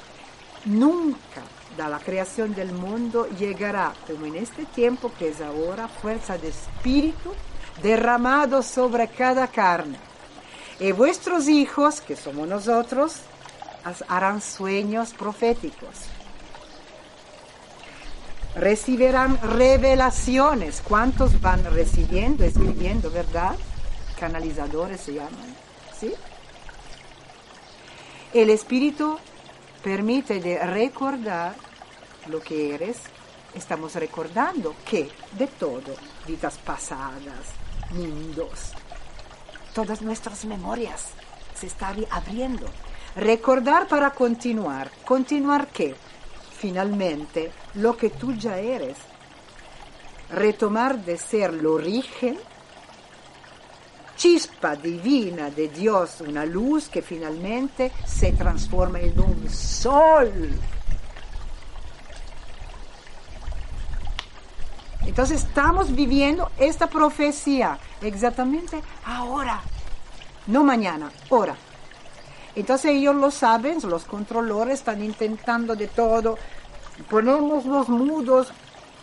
nunca 0.65 1.41
de 1.75 1.89
la 1.89 1.99
creación 1.99 2.53
del 2.53 2.71
mundo 2.71 3.27
llegará 3.37 3.93
como 4.07 4.25
en 4.25 4.35
este 4.35 4.65
tiempo 4.65 5.11
que 5.17 5.29
es 5.29 5.41
ahora 5.41 5.87
fuerza 5.87 6.37
de 6.37 6.49
espíritu 6.49 7.31
derramado 7.81 8.61
sobre 8.61 9.07
cada 9.07 9.47
carne. 9.47 9.97
Y 10.79 10.93
vuestros 10.93 11.47
hijos, 11.47 12.01
que 12.01 12.15
somos 12.15 12.47
nosotros, 12.47 13.17
harán 14.07 14.41
sueños 14.41 15.13
proféticos 15.13 15.89
recibirán 18.55 19.39
revelaciones. 19.41 20.81
¿Cuántos 20.81 21.39
van 21.41 21.63
recibiendo, 21.65 22.43
escribiendo, 22.43 23.09
verdad? 23.09 23.55
Canalizadores 24.19 25.01
se 25.01 25.13
llaman, 25.13 25.55
¿sí? 25.99 26.13
El 28.33 28.49
Espíritu 28.49 29.17
permite 29.83 30.39
de 30.39 30.59
recordar 30.65 31.55
lo 32.27 32.39
que 32.39 32.75
eres. 32.75 32.97
Estamos 33.53 33.95
recordando 33.95 34.75
que 34.85 35.09
de 35.37 35.47
todo, 35.47 35.95
vidas 36.25 36.57
pasadas, 36.59 37.47
mundos, 37.89 38.71
todas 39.73 40.01
nuestras 40.01 40.45
memorias 40.45 41.07
se 41.53 41.67
están 41.67 42.05
abriendo. 42.09 42.67
Recordar 43.15 43.87
para 43.89 44.11
continuar. 44.11 44.89
¿Continuar 45.03 45.67
qué? 45.67 45.95
Finalmente 46.61 47.51
lo 47.73 47.97
que 47.97 48.11
tú 48.11 48.33
ya 48.33 48.57
eres. 48.59 48.97
Retomar 50.29 51.03
de 51.03 51.17
ser 51.17 51.49
el 51.49 51.65
origen, 51.65 52.37
chispa 54.15 54.75
divina 54.75 55.49
de 55.49 55.69
Dios, 55.69 56.21
una 56.21 56.45
luz 56.45 56.87
que 56.87 57.01
finalmente 57.01 57.91
se 58.05 58.31
transforma 58.33 58.99
en 58.99 59.19
un 59.19 59.49
sol. 59.49 60.31
Entonces 65.03 65.41
estamos 65.41 65.93
viviendo 65.93 66.51
esta 66.59 66.87
profecía 66.87 67.79
exactamente 68.01 68.81
ahora, 69.03 69.61
no 70.45 70.63
mañana, 70.63 71.11
ahora. 71.29 71.55
Entonces 72.55 72.91
ellos 72.91 73.15
lo 73.15 73.31
saben, 73.31 73.79
los 73.83 74.03
controladores 74.03 74.79
están 74.79 75.03
intentando 75.03 75.75
de 75.75 75.87
todo. 75.87 76.37
Ponemos 77.09 77.65
los 77.65 77.87
mudos, 77.87 78.51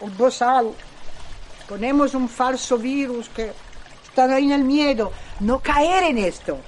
un 0.01 0.17
bozal, 0.17 0.73
ponemos 1.69 2.15
un 2.15 2.29
falso 2.29 2.77
virus 2.77 3.29
que 3.31 3.53
están 4.05 4.31
ahí 4.33 4.45
en 4.45 4.53
el 4.53 4.65
miedo. 4.65 5.13
No 5.41 5.61
caer 5.61 6.05
en 6.05 6.19
esto. 6.19 6.59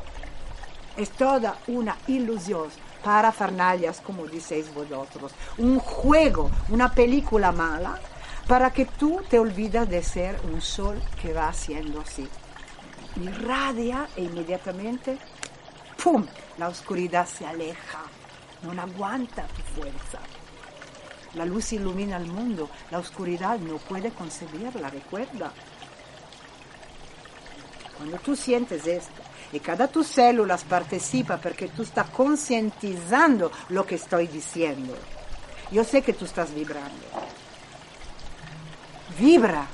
Es 0.96 1.10
toda 1.10 1.56
una 1.66 1.96
ilusión 2.06 2.68
para 3.04 3.32
Farnalias, 3.32 4.00
como 4.00 4.26
dices 4.26 4.72
vosotros. 4.74 5.32
Un 5.58 5.78
juego, 5.78 6.50
una 6.68 6.92
película 6.92 7.52
mala, 7.52 7.98
para 8.46 8.70
que 8.70 8.86
tú 8.86 9.20
te 9.28 9.38
olvidas 9.38 9.88
de 9.88 10.02
ser 10.02 10.40
un 10.52 10.60
sol 10.60 11.00
que 11.20 11.32
va 11.32 11.48
haciendo 11.48 12.00
así. 12.00 12.28
Irradia 13.22 14.08
e 14.16 14.22
inmediatamente 14.22 15.18
¡pum! 16.02 16.26
La 16.58 16.68
oscuridad 16.68 17.26
se 17.26 17.46
aleja, 17.46 18.02
no 18.62 18.80
aguanta 18.80 19.46
tu 19.48 19.80
fuerza. 19.80 20.18
La 21.34 21.44
luz 21.44 21.72
ilumina 21.72 22.16
el 22.16 22.26
mundo, 22.26 22.68
la 22.90 22.98
oscuridad 22.98 23.58
no 23.58 23.76
puede 23.76 24.10
concebirla, 24.10 24.90
recuerda. 24.90 25.52
Cuando 27.96 28.18
tú 28.18 28.34
sientes 28.34 28.86
esto 28.86 29.22
y 29.52 29.60
cada 29.60 29.86
tus 29.88 30.06
células 30.06 30.64
participa 30.64 31.36
porque 31.36 31.68
tú 31.68 31.82
estás 31.82 32.08
concientizando 32.10 33.52
lo 33.68 33.86
que 33.86 33.96
estoy 33.96 34.26
diciendo, 34.26 34.94
yo 35.70 35.84
sé 35.84 36.02
que 36.02 36.14
tú 36.14 36.24
estás 36.24 36.52
vibrando. 36.52 37.06
Vibra, 39.18 39.66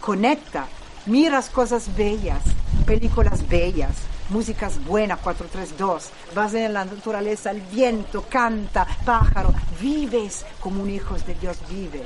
conecta, 0.00 0.66
miras 1.06 1.48
cosas 1.50 1.94
bellas, 1.94 2.42
películas 2.86 3.46
bellas, 3.48 3.94
músicas 4.32 4.82
buenas, 4.84 5.20
432, 5.20 6.10
vas 6.34 6.54
en 6.54 6.72
la 6.72 6.84
naturaleza, 6.84 7.50
el 7.50 7.60
viento, 7.60 8.24
canta, 8.28 8.86
pájaro, 9.04 9.52
vives 9.80 10.44
como 10.60 10.82
un 10.82 10.90
hijo 10.90 11.16
de 11.18 11.34
Dios 11.34 11.58
vive. 11.68 12.04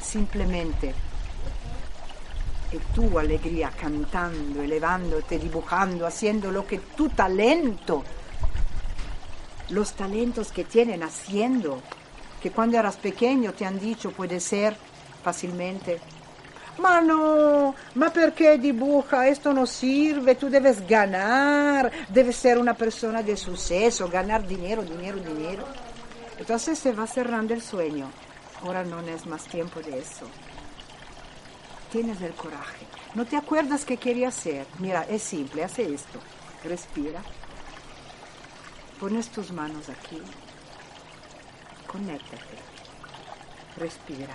simplemente 0.00 0.94
y 2.72 2.78
tu 2.94 3.18
alegría 3.18 3.70
cantando, 3.70 4.62
elevándote, 4.62 5.38
dibujando, 5.38 6.06
haciendo 6.06 6.50
lo 6.50 6.66
que 6.66 6.78
tu 6.78 7.08
talento, 7.08 8.02
los 9.70 9.92
talentos 9.92 10.50
que 10.50 10.64
tienen 10.64 11.02
haciendo, 11.02 11.80
que 12.42 12.50
cuando 12.50 12.78
eras 12.78 12.96
pequeño 12.96 13.52
te 13.52 13.64
han 13.64 13.78
dicho 13.78 14.10
puede 14.10 14.40
ser 14.40 14.76
fácilmente. 15.22 16.00
Ma 16.78 17.00
no, 17.00 17.74
ma 17.94 18.10
perché 18.10 18.58
dibuja? 18.58 19.26
Esto 19.28 19.52
no 19.52 19.66
sirve, 19.66 20.34
tú 20.34 20.48
debes 20.48 20.86
ganar, 20.86 21.90
debes 22.08 22.36
ser 22.36 22.58
una 22.58 22.74
persona 22.74 23.22
de 23.22 23.36
suceso, 23.36 24.08
ganar 24.08 24.46
dinero, 24.46 24.82
dinero, 24.82 25.18
dinero. 25.18 25.64
Entonces 26.38 26.78
se 26.78 26.92
va 26.92 27.06
cerrando 27.06 27.54
el 27.54 27.62
sueño. 27.62 28.10
Ahora 28.62 28.82
no 28.84 29.00
es 29.00 29.26
más 29.26 29.44
tiempo 29.44 29.80
de 29.80 29.98
eso 29.98 30.26
tienes 31.94 32.20
el 32.22 32.34
coraje. 32.34 32.84
¿No 33.14 33.24
te 33.24 33.36
acuerdas 33.36 33.84
qué 33.84 33.96
quería 33.98 34.26
hacer? 34.26 34.66
Mira, 34.80 35.06
es 35.08 35.22
simple, 35.22 35.62
hace 35.62 35.94
esto. 35.94 36.18
Respira. 36.64 37.22
Pones 38.98 39.28
tus 39.28 39.52
manos 39.52 39.88
aquí. 39.88 40.20
Conéctate. 41.86 42.58
Respira. 43.76 44.34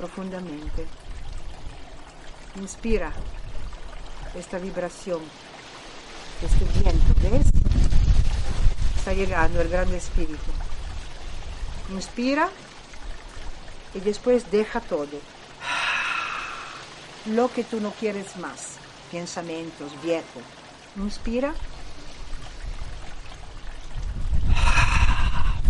Profundamente. 0.00 0.86
Inspira 2.56 3.12
esta 4.34 4.56
vibración, 4.56 5.20
este 6.42 6.64
viento, 6.80 7.14
¿ves? 7.20 7.46
Está 8.96 9.12
llegando 9.12 9.60
el 9.60 9.68
gran 9.68 9.92
espíritu. 9.92 10.38
Inspira 11.90 12.48
y 13.92 14.00
después 14.00 14.50
deja 14.50 14.80
todo 14.80 15.20
lo 17.26 17.52
que 17.52 17.62
tú 17.62 17.78
no 17.78 17.90
quieres 17.90 18.38
más, 18.38 18.76
pensamientos 19.12 19.92
viejos. 20.02 20.42
Inspira. 20.96 21.52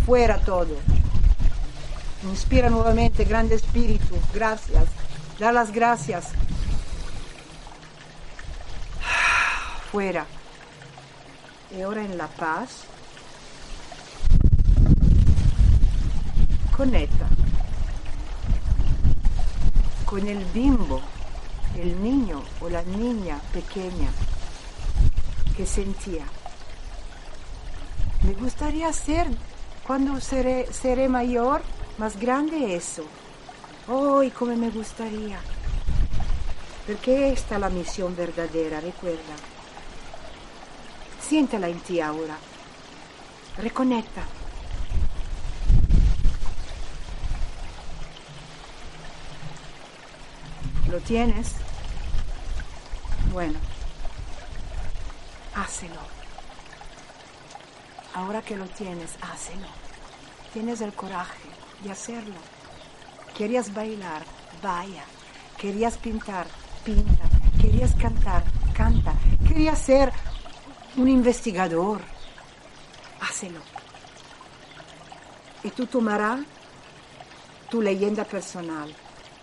Fuera 0.07 0.39
todo. 0.39 1.00
Inspira 2.25 2.71
nuevamente, 2.71 3.25
grande 3.25 3.55
espíritu. 3.55 4.17
Gracias. 4.35 4.85
Da 5.39 5.53
las 5.53 5.73
gracias. 5.73 6.29
Fuera. 9.91 10.27
Y 11.77 11.81
ahora 11.81 12.05
en 12.05 12.19
la 12.19 12.27
paz. 12.27 12.85
Conecta 16.77 17.27
con 20.07 20.27
el 20.27 20.45
bimbo 20.47 21.01
el 21.79 22.03
niño 22.03 22.43
o 22.61 22.69
la 22.69 22.83
niña 22.83 23.41
pequeña 23.53 24.11
que 25.57 25.67
sentía. 25.67 26.25
Me 28.23 28.33
gustaría 28.35 28.93
ser, 28.93 29.29
cuando 29.87 30.21
seré, 30.21 30.67
seré 30.73 31.09
mayor, 31.09 31.63
más 32.01 32.19
grande 32.19 32.75
eso. 32.75 33.05
¡Ay, 33.87 34.33
oh, 34.33 34.39
cómo 34.39 34.57
me 34.57 34.71
gustaría! 34.71 35.39
Porque 36.87 37.31
esta 37.31 37.57
es 37.57 37.61
la 37.61 37.69
misión 37.69 38.17
verdadera, 38.17 38.81
recuerda. 38.81 39.37
Siéntela 41.21 41.69
en 41.69 41.79
ti 41.81 42.01
ahora. 42.01 42.39
Reconecta. 43.59 44.23
¿Lo 50.89 51.01
tienes? 51.01 51.53
Bueno, 53.31 53.59
hácelo. 55.55 56.01
Ahora 58.15 58.41
que 58.41 58.57
lo 58.57 58.65
tienes, 58.65 59.11
hácelo. 59.21 59.67
Tienes 60.55 60.81
el 60.81 60.95
coraje 60.95 61.51
de 61.83 61.91
hacerlo. 61.91 62.37
Querías 63.37 63.73
bailar, 63.73 64.23
vaya. 64.63 65.05
Querías 65.59 65.97
pintar, 65.99 66.47
pinta. 66.85 67.25
Querías 67.61 67.95
cantar, 67.95 68.45
canta. 68.75 69.15
Querías 69.47 69.79
ser 69.79 70.13
un 70.97 71.09
investigador, 71.09 72.01
hácelo. 73.21 73.61
Y 75.63 75.71
tú 75.71 75.87
tomarás 75.87 76.41
tu 77.69 77.83
leyenda 77.83 78.25
personal 78.25 78.95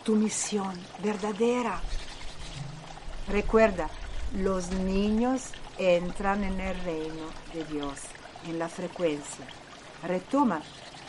tu 0.08 0.16
misión 0.16 0.74
verdadera. 1.04 1.82
Recuerda, 3.28 3.90
los 4.38 4.72
niños 4.72 5.50
entran 5.78 6.46
en 6.46 6.62
el 6.62 6.80
reino 6.86 7.26
de 7.54 7.66
Dios, 7.66 8.00
en 8.46 8.58
la 8.58 8.70
frecuencia. 8.70 9.46
Retoma 10.04 10.62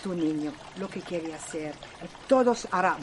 tu 0.03 0.15
niño 0.15 0.53
lo 0.79 0.89
que 0.89 1.01
quiere 1.01 1.35
hacer. 1.35 1.75
Todos 2.27 2.69
hará 2.71 2.97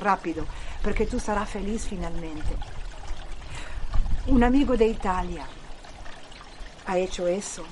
rápido, 0.00 0.46
porque 0.82 1.06
tú 1.06 1.18
serás 1.18 1.48
feliz 1.48 1.86
finalmente. 1.88 2.56
Un 4.26 4.42
amigo 4.44 4.76
de 4.76 4.86
Italia 4.86 5.46
ha 6.86 6.98
hecho 6.98 7.26
eso. 7.26 7.64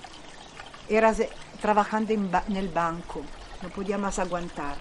Eras 0.88 1.22
trabajando 1.60 2.12
en, 2.12 2.30
en 2.48 2.56
el 2.56 2.68
banco, 2.68 3.22
no 3.62 3.68
podía 3.68 3.98
más 3.98 4.18
aguantar. 4.18 4.76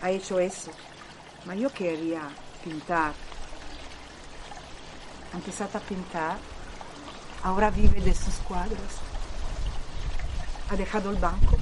Ha 0.00 0.10
hecho 0.10 0.40
eso 0.40 0.72
ma 1.44 1.54
io 1.54 1.70
quería 1.70 2.22
pintar. 2.62 3.12
Ha 5.32 5.36
empezado 5.36 5.78
a 5.78 5.80
pintar, 5.80 6.36
ahora 7.42 7.70
vive 7.70 8.00
de 8.00 8.14
sus 8.14 8.34
cuadros. 8.46 8.92
Ha 10.70 10.76
dejado 10.76 11.10
el 11.10 11.16
banco. 11.16 11.56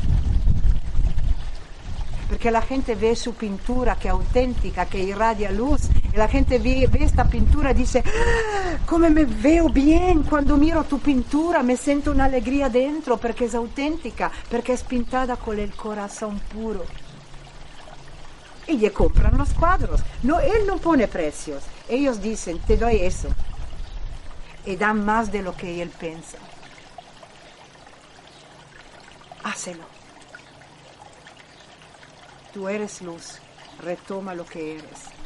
Porque 2.31 2.51
la 2.51 2.63
gente 2.63 2.95
ve 2.95 3.15
su 3.15 3.35
pintura 3.35 3.97
que 3.97 4.09
es 4.09 4.15
auténtica, 4.15 4.87
que 4.87 5.01
irradia 5.01 5.51
luz, 5.51 5.83
y 6.11 6.17
la 6.17 6.29
gente 6.29 6.59
ve, 6.59 6.89
ve 6.91 7.05
esta 7.05 7.25
pintura 7.25 7.73
y 7.73 7.75
dice, 7.75 8.03
ah, 8.07 8.79
come 8.87 9.11
me 9.11 9.27
veo 9.27 9.69
bien 9.69 10.23
cuando 10.23 10.57
miro 10.57 10.85
tu 10.85 10.99
pintura, 11.01 11.63
me 11.63 11.77
siento 11.77 12.13
una 12.13 12.25
alegría 12.27 12.71
dentro 12.71 13.19
porque 13.19 13.45
es 13.47 13.55
auténtica, 13.55 14.31
porque 14.49 14.73
es 14.73 14.83
pintada 14.85 15.37
con 15.37 15.59
el 15.59 15.75
corazón 15.75 16.41
puro 16.55 16.87
y 18.71 18.79
le 18.79 18.93
compran 18.93 19.37
los 19.37 19.53
cuadros. 19.53 20.01
No, 20.23 20.39
él 20.41 20.67
no 20.67 20.79
pone 20.79 21.09
precios. 21.09 21.65
Ellos 21.89 22.23
dicen, 22.23 22.59
te 22.61 22.77
doy 22.77 22.97
eso. 22.97 23.29
Y 24.65 24.77
dan 24.77 25.05
más 25.05 25.33
de 25.33 25.43
lo 25.43 25.57
que 25.57 25.83
él 25.83 25.91
piensa. 25.91 26.39
Hácelo. 29.43 30.00
Tú 32.53 32.69
eres 32.69 33.01
luz. 33.03 33.39
Retoma 33.81 34.35
lo 34.35 34.45
que 34.45 34.77
eres. 34.77 35.20